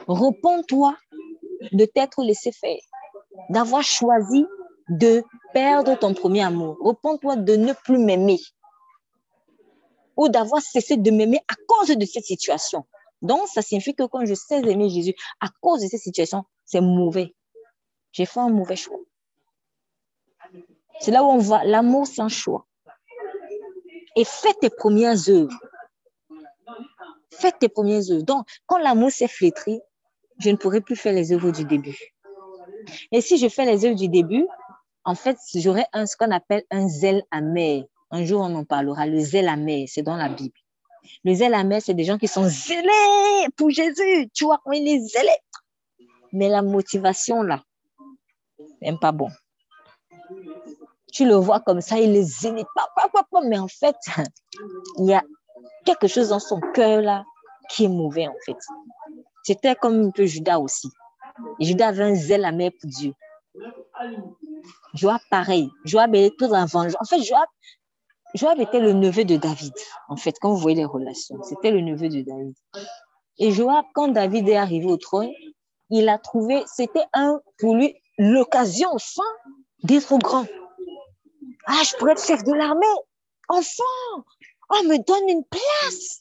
[0.07, 0.97] Repends-toi
[1.73, 2.79] de t'être laissé faire,
[3.51, 4.47] d'avoir choisi
[4.89, 6.77] de perdre ton premier amour.
[6.81, 8.39] Repends-toi de ne plus m'aimer
[10.17, 12.87] ou d'avoir cessé de m'aimer à cause de cette situation.
[13.23, 16.81] Donc, ça signifie que quand je sais aimer Jésus à cause de cette situation, c'est
[16.81, 17.35] mauvais.
[18.13, 18.99] J'ai fait un mauvais choix.
[21.01, 21.65] C'est là où on va.
[21.65, 22.67] L'amour, c'est un choix.
[24.17, 25.59] Et fais tes premières œuvres.
[27.31, 28.23] Fais tes premières œuvres.
[28.23, 29.81] Donc, quand l'amour s'est flétri,
[30.39, 31.99] je ne pourrai plus faire les œuvres du début.
[33.13, 34.47] Et si je fais les œuvres du début,
[35.05, 37.85] en fait, j'aurai ce qu'on appelle un zèle amer.
[38.11, 39.07] Un jour, on en parlera.
[39.07, 40.55] Le zèle amer, c'est dans la Bible.
[41.25, 44.29] Le zèle amer, c'est des gens qui sont zélés pour Jésus.
[44.35, 45.31] Tu vois, il est zélé.
[46.33, 47.63] Mais la motivation, là,
[48.83, 49.29] même pas bon.
[51.13, 52.65] Tu le vois comme ça, il est zélé.
[53.45, 53.97] Mais en fait,
[54.99, 55.23] il y a
[55.85, 57.25] quelque chose dans son cœur, là,
[57.71, 58.57] qui est mauvais, en fait.
[59.47, 60.89] C'était comme un peu Judas aussi.
[61.61, 63.13] Judas avait un zèle amer pour Dieu.
[64.95, 65.71] Joab, pareil.
[65.85, 66.97] Joab était tout en vengeance.
[66.99, 67.47] En fait, Joab,
[68.35, 69.73] Joab était le neveu de David,
[70.09, 71.41] en fait, quand vous voyez les relations.
[71.45, 72.57] C'était le neveu de David.
[73.39, 75.31] Et Joab, quand David est arrivé au trône,
[75.91, 79.23] il a trouvé, c'était un, pour lui, l'occasion, enfin,
[79.85, 80.47] d'être grand.
[81.69, 82.87] Ah, je pourrais être chef de l'armée.
[83.49, 84.25] Enfant,
[84.71, 86.21] oh, me donne une place.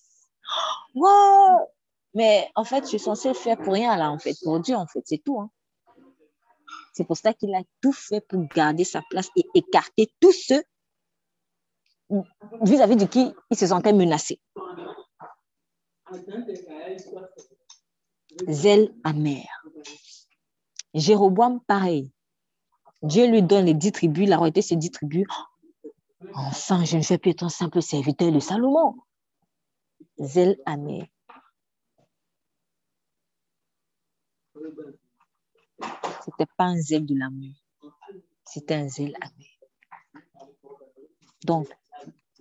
[0.93, 1.69] Wow.
[2.15, 4.87] Mais en fait, je suis censée faire pour rien là, en fait, pour Dieu, en
[4.87, 5.39] fait, c'est tout.
[5.39, 5.51] Hein.
[6.93, 10.63] C'est pour ça qu'il a tout fait pour garder sa place et écarter tous ceux
[12.61, 14.39] vis-à-vis de qui il se sentait menacé.
[18.49, 19.45] Zèle amer.
[20.93, 22.11] Jéroboam, pareil.
[23.01, 25.27] Dieu lui donne les dix tribus, la royauté, c'est dix tribus.
[26.33, 28.95] Enfin, je ne fais plus être un simple serviteur de Salomon.
[30.17, 31.07] Zèle amer.
[36.23, 37.53] C'était pas un zèle de l'amour,
[38.45, 39.55] c'était un zèle amer.
[41.43, 41.67] Donc,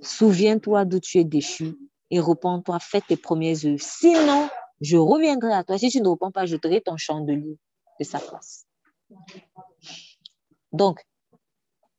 [0.01, 1.77] souviens-toi d'où tu es déchu
[2.11, 3.81] et repends-toi, fais tes premières œuvres.
[3.81, 4.49] Sinon,
[4.81, 5.79] je reviendrai à toi.
[5.79, 7.59] Si tu ne réponds pas, je ton chandelier
[7.99, 8.67] de sa place.
[10.73, 11.05] Donc,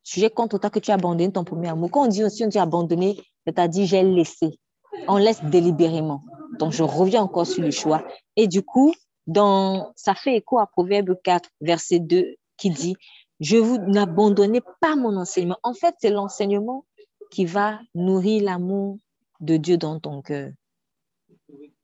[0.03, 1.91] sujet contre toi que tu as abandonné ton premier amour.
[1.91, 4.59] Quand on dit aussi on dit abandonné, c'est-à-dire j'ai laissé.
[5.07, 6.23] On laisse délibérément.
[6.59, 8.03] Donc, je reviens encore sur le choix.
[8.35, 8.93] Et du coup,
[9.27, 12.95] dans, ça fait écho à Proverbe 4, verset 2, qui dit,
[13.39, 15.57] je vous n'abandonnez pas mon enseignement.
[15.63, 16.85] En fait, c'est l'enseignement
[17.31, 18.99] qui va nourrir l'amour
[19.39, 20.51] de Dieu dans ton cœur.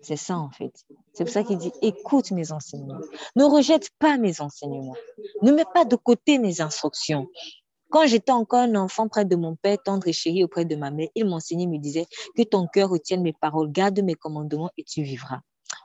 [0.01, 0.73] C'est ça, en fait.
[1.13, 3.01] C'est pour ça qu'il dit, écoute mes enseignements.
[3.35, 4.95] Ne rejette pas mes enseignements.
[5.41, 7.27] Ne mets pas de côté mes instructions.
[7.91, 10.91] Quand j'étais encore un enfant près de mon père, tendre et chéri auprès de ma
[10.91, 14.83] mère, il m'enseignait, me disait que ton cœur retienne mes paroles, garde mes commandements et
[14.83, 15.41] tu vivras.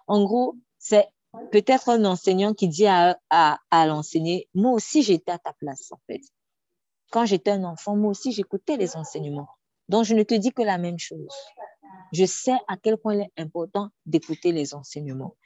[0.07, 1.09] En gros, c'est
[1.51, 3.59] peut-être un enseignant qui dit à, à,
[4.55, 6.21] moi aussi j'étais à ta place, en fait.
[7.11, 9.49] Quand j'étais un enfant, moi aussi j'écoutais les enseignements.
[9.89, 11.35] Donc, je ne te dis que la même chose.
[12.13, 15.37] Je sais à quel point il est important d'écouter les enseignements.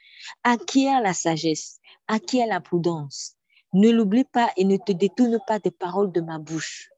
[0.45, 3.37] Acquiert la sagesse, acquiert la prudence.
[3.73, 6.91] Ne l'oublie pas et ne te détourne pas des paroles de ma bouche.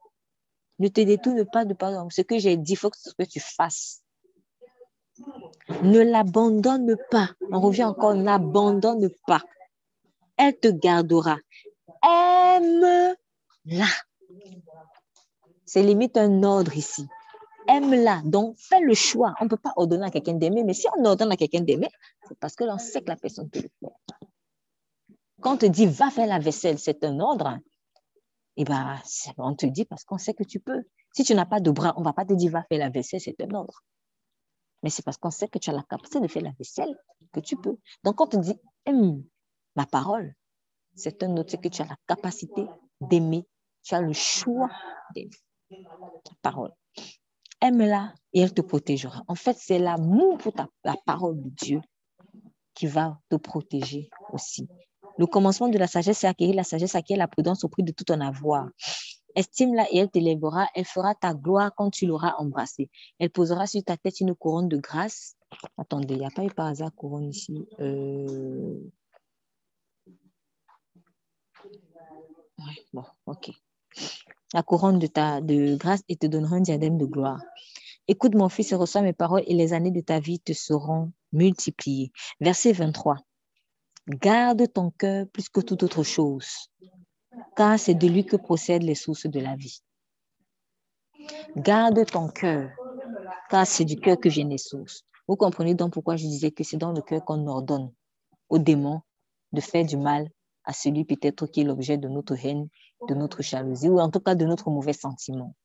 [0.79, 2.11] Ne te détourne pas de paroles.
[2.11, 4.02] Ce que j'ai dit, il faut que tu fasses.
[5.83, 7.29] Ne l'abandonne pas.
[7.51, 9.41] On revient encore, n'abandonne pas.
[10.37, 11.37] Elle te gardera.
[12.03, 13.85] Aime-la.
[15.65, 17.07] C'est limite un ordre ici
[17.67, 18.21] aime-la.
[18.25, 19.33] Donc, fais le choix.
[19.39, 21.89] On ne peut pas ordonner à quelqu'un d'aimer, mais si on ordonne à quelqu'un d'aimer,
[22.27, 23.97] c'est parce que l'on sait que la personne peut le faire.
[25.41, 27.59] Quand on te dit va faire la vaisselle, c'est un ordre.
[28.55, 28.99] Eh ben,
[29.37, 30.83] on te dit parce qu'on sait que tu peux.
[31.13, 32.89] Si tu n'as pas de bras, on ne va pas te dire va faire la
[32.89, 33.83] vaisselle, c'est un ordre.
[34.83, 36.95] Mais c'est parce qu'on sait que tu as la capacité de faire la vaisselle
[37.31, 37.77] que tu peux.
[38.03, 39.23] Donc, quand on te dit aime
[39.75, 40.35] ma parole,
[40.95, 42.67] c'est un autre, c'est que tu as la capacité
[43.01, 43.47] d'aimer.
[43.83, 44.69] Tu as le choix
[45.15, 45.31] d'aimer
[46.23, 46.71] ta parole
[47.63, 49.23] aime-la et elle te protégera.
[49.27, 51.81] En fait, c'est l'amour pour ta, la parole de Dieu
[52.75, 54.67] qui va te protéger aussi.
[55.17, 57.91] Le commencement de la sagesse, c'est acquérir la sagesse, acquérir la prudence au prix de
[57.91, 58.67] tout ton avoir.
[59.35, 60.67] Estime-la et elle t'élèvera.
[60.75, 62.89] Elle fera ta gloire quand tu l'auras embrassée.
[63.19, 65.35] Elle posera sur ta tête une couronne de grâce.
[65.77, 67.67] Attendez, il n'y a pas eu par hasard couronne ici.
[67.79, 68.79] Euh...
[72.93, 73.51] bon, ok
[74.53, 77.41] la couronne de ta de grâce et te donnera un diadème de gloire.
[78.07, 81.11] Écoute mon fils et reçois mes paroles et les années de ta vie te seront
[81.31, 82.11] multipliées.
[82.39, 83.17] Verset 23.
[84.07, 86.69] Garde ton cœur plus que toute autre chose,
[87.55, 89.81] car c'est de lui que procèdent les sources de la vie.
[91.55, 92.71] Garde ton cœur,
[93.49, 95.03] car c'est du cœur que viennent les sources.
[95.27, 97.93] Vous comprenez donc pourquoi je disais que c'est dans le cœur qu'on ordonne
[98.49, 99.01] aux démons
[99.51, 100.29] de faire du mal
[100.65, 102.67] à celui peut-être qui est l'objet de notre haine,
[103.07, 105.55] de notre jalousie, ou en tout cas de notre mauvais sentiment.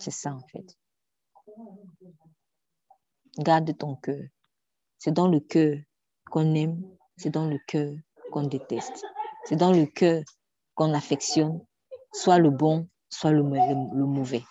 [0.00, 0.76] C'est ça en fait.
[3.38, 4.22] Garde ton cœur.
[4.98, 5.76] C'est dans le cœur
[6.30, 6.82] qu'on aime,
[7.16, 7.94] c'est dans le cœur
[8.32, 9.04] qu'on déteste.
[9.48, 10.22] C'est dans le cœur
[10.74, 11.64] qu'on affectionne,
[12.12, 14.42] soit le bon, soit le, mauvais.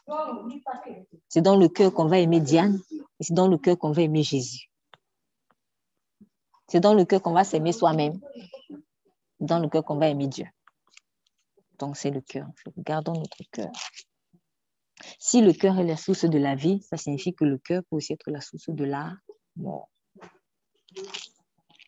[1.28, 2.80] C'est dans le cœur qu'on va aimer Diane
[3.20, 4.70] et c'est dans le cœur qu'on va aimer Jésus.
[6.68, 8.20] C'est dans le cœur qu'on va s'aimer soi-même
[9.40, 10.46] dans le cœur qu'on va aimer Dieu.
[11.78, 12.48] Donc, c'est le cœur.
[12.78, 13.72] Gardons notre cœur.
[15.20, 17.98] Si le cœur est la source de la vie, ça signifie que le cœur peut
[17.98, 19.14] aussi être la source de la
[19.58, 19.90] mort.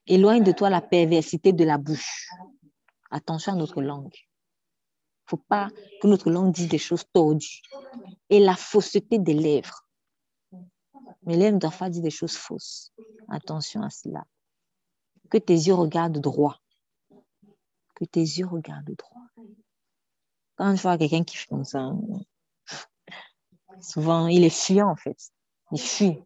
[0.05, 2.27] Éloigne de toi la perversité de la bouche.
[3.11, 4.15] Attention à notre langue.
[4.15, 5.69] Il faut pas
[6.01, 7.61] que notre langue dise des choses tordues.
[8.29, 9.87] Et la fausseté des lèvres.
[11.23, 12.93] Mes lèvres doivent pas dire des choses fausses.
[13.29, 14.23] Attention à cela.
[15.29, 16.59] Que tes yeux regardent droit
[17.97, 19.25] que tes yeux regardent droit.
[20.55, 21.91] Quand je vois quelqu'un qui fait comme ça,
[23.81, 25.17] souvent, il est fuyant en fait.
[25.71, 26.19] Il fuit.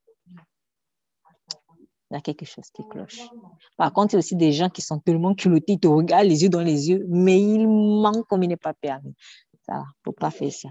[2.12, 3.22] Il y a quelque chose qui cloche.
[3.78, 6.28] Par contre, il y a aussi des gens qui sont tellement culottés, ils te regardent
[6.28, 9.16] les yeux dans les yeux, mais ils manquent comme il n'est pas permis.
[9.66, 10.70] Ça, il ne faut pas faire ça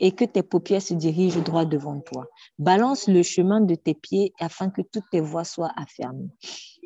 [0.00, 2.26] et que tes paupières se dirigent droit devant toi.
[2.58, 6.30] Balance le chemin de tes pieds afin que toutes tes voies soient affermies.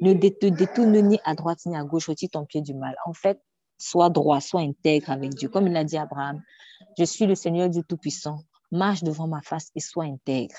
[0.01, 2.97] Ne te détourne ni à droite ni à gauche, retire ton pied du mal.
[3.07, 3.41] En fait,
[3.79, 5.49] sois droit, sois intègre avec Dieu.
[5.49, 6.43] Comme il a dit Abraham,
[6.99, 8.41] je suis le Seigneur Dieu Tout-Puissant.
[8.71, 10.57] Marche devant ma face et sois intègre.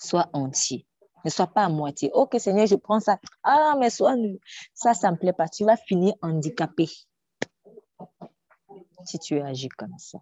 [0.00, 0.86] Sois entier.
[1.24, 2.10] Ne sois pas à moitié.
[2.14, 3.18] Ok, Seigneur, je prends ça.
[3.42, 4.38] Ah, mais sois nul.
[4.74, 5.48] Ça, ça ne me plaît pas.
[5.48, 6.88] Tu vas finir handicapé.
[9.04, 10.18] si tu agis comme ça.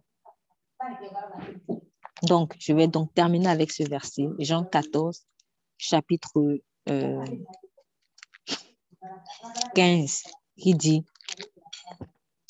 [2.22, 5.24] Donc, je vais donc terminer avec ce verset, Jean 14,
[5.76, 7.24] chapitre 15, euh,
[10.56, 11.04] qui dit,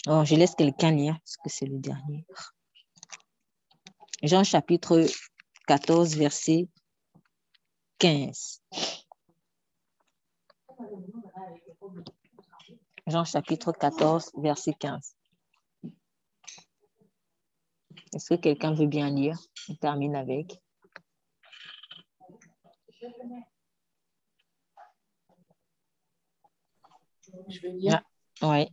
[0.06, 2.24] oh, je laisse quelqu'un lire parce que c'est le dernier.
[4.22, 5.04] Jean chapitre
[5.66, 6.68] 14, verset
[7.98, 8.62] 15.
[13.06, 15.16] Jean chapitre 14, verset 15.
[18.14, 19.38] Est-ce que quelqu'un veut bien lire?
[19.68, 20.60] On termine avec.
[27.48, 28.02] Je vais lire.
[28.40, 28.68] Ah, oui.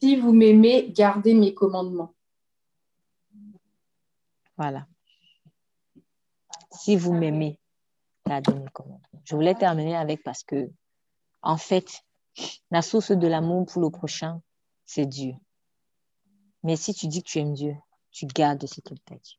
[0.00, 2.14] Si vous m'aimez, gardez mes commandements.
[4.56, 4.86] Voilà.
[6.72, 7.58] Si vous m'aimez,
[8.26, 9.22] gardez mes commandements.
[9.24, 10.70] Je voulais terminer avec parce que,
[11.42, 12.02] en fait,
[12.70, 14.40] la source de l'amour pour le prochain,
[14.84, 15.34] c'est Dieu.
[16.62, 17.74] Mais si tu dis que tu aimes Dieu,
[18.10, 19.38] tu gardes ce qu'il t'a dit.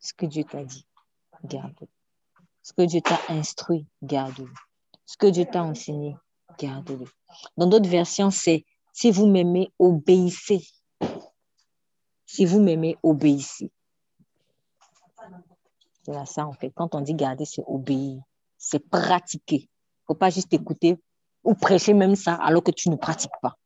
[0.00, 0.86] Ce que Dieu t'a dit,
[1.44, 1.88] garde-le.
[2.62, 4.52] Ce que Dieu t'a instruit, garde-le.
[5.06, 6.16] Ce que Dieu t'a enseigné,
[6.58, 7.06] garde-le.
[7.56, 10.66] Dans d'autres versions, c'est si vous m'aimez, obéissez.
[12.26, 13.70] Si vous m'aimez, obéissez.
[16.04, 16.70] C'est ça, en fait.
[16.74, 18.22] Quand on dit garder, c'est obéir.
[18.58, 19.56] C'est pratiquer.
[19.56, 21.00] Il ne faut pas juste écouter
[21.44, 23.56] ou prêcher même ça alors que tu ne pratiques pas.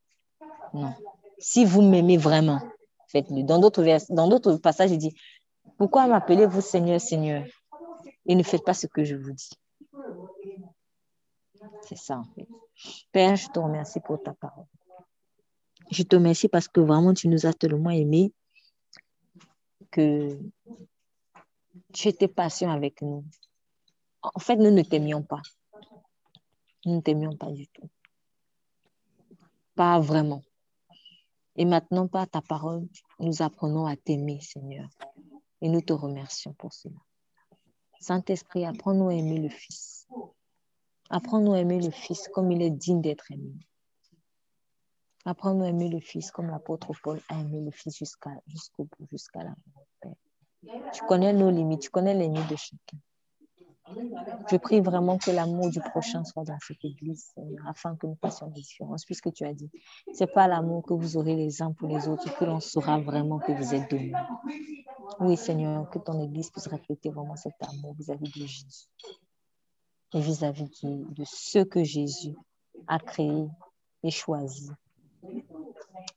[0.73, 0.93] Non.
[1.39, 2.61] Si vous m'aimez vraiment,
[3.07, 3.43] faites-le.
[3.43, 5.15] Dans d'autres, dans d'autres passages, il dit,
[5.77, 7.45] pourquoi m'appelez-vous Seigneur, Seigneur?
[8.25, 9.49] Et ne faites pas ce que je vous dis
[11.83, 12.47] C'est ça, en fait.
[13.11, 14.65] Père, je te remercie pour ta parole.
[15.89, 18.33] Je te remercie parce que vraiment, tu nous as tellement aimés
[19.91, 20.37] que
[21.93, 23.23] tu étais patient avec nous.
[24.21, 25.41] En fait, nous ne t'aimions pas.
[26.85, 27.89] Nous ne t'aimions pas du tout.
[29.75, 30.41] Pas vraiment.
[31.55, 32.87] Et maintenant, par ta parole,
[33.19, 34.89] nous apprenons à t'aimer, Seigneur.
[35.61, 36.95] Et nous te remercions pour cela.
[37.99, 40.07] Saint-Esprit, apprends-nous à aimer le Fils.
[41.09, 43.55] Apprends-nous à aimer le Fils comme il est digne d'être aimé.
[45.27, 49.07] Apprends-nous à aimer le Fils comme l'apôtre Paul a aimé le Fils jusqu'à, jusqu'au bout,
[49.11, 50.15] jusqu'à la mort.
[50.93, 52.97] Tu connais nos limites, tu connais les limites de chacun.
[54.49, 57.33] Je prie vraiment que l'amour du prochain soit dans cette église,
[57.67, 59.69] afin que nous fassions la différence, puisque tu as dit,
[60.13, 63.39] c'est pas l'amour que vous aurez les uns pour les autres que l'on saura vraiment
[63.39, 64.13] que vous êtes donnés.
[65.19, 68.87] Oui, Seigneur, que ton église puisse refléter vraiment cet amour vis-à-vis de Jésus
[70.13, 72.33] et vis-à-vis de, de ce que Jésus
[72.87, 73.45] a créé
[74.03, 74.69] et choisi.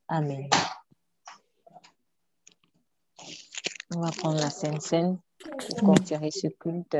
[0.09, 0.49] Amen.
[3.93, 6.97] On va prendre la Sainte Seine pour clôturer ce culte.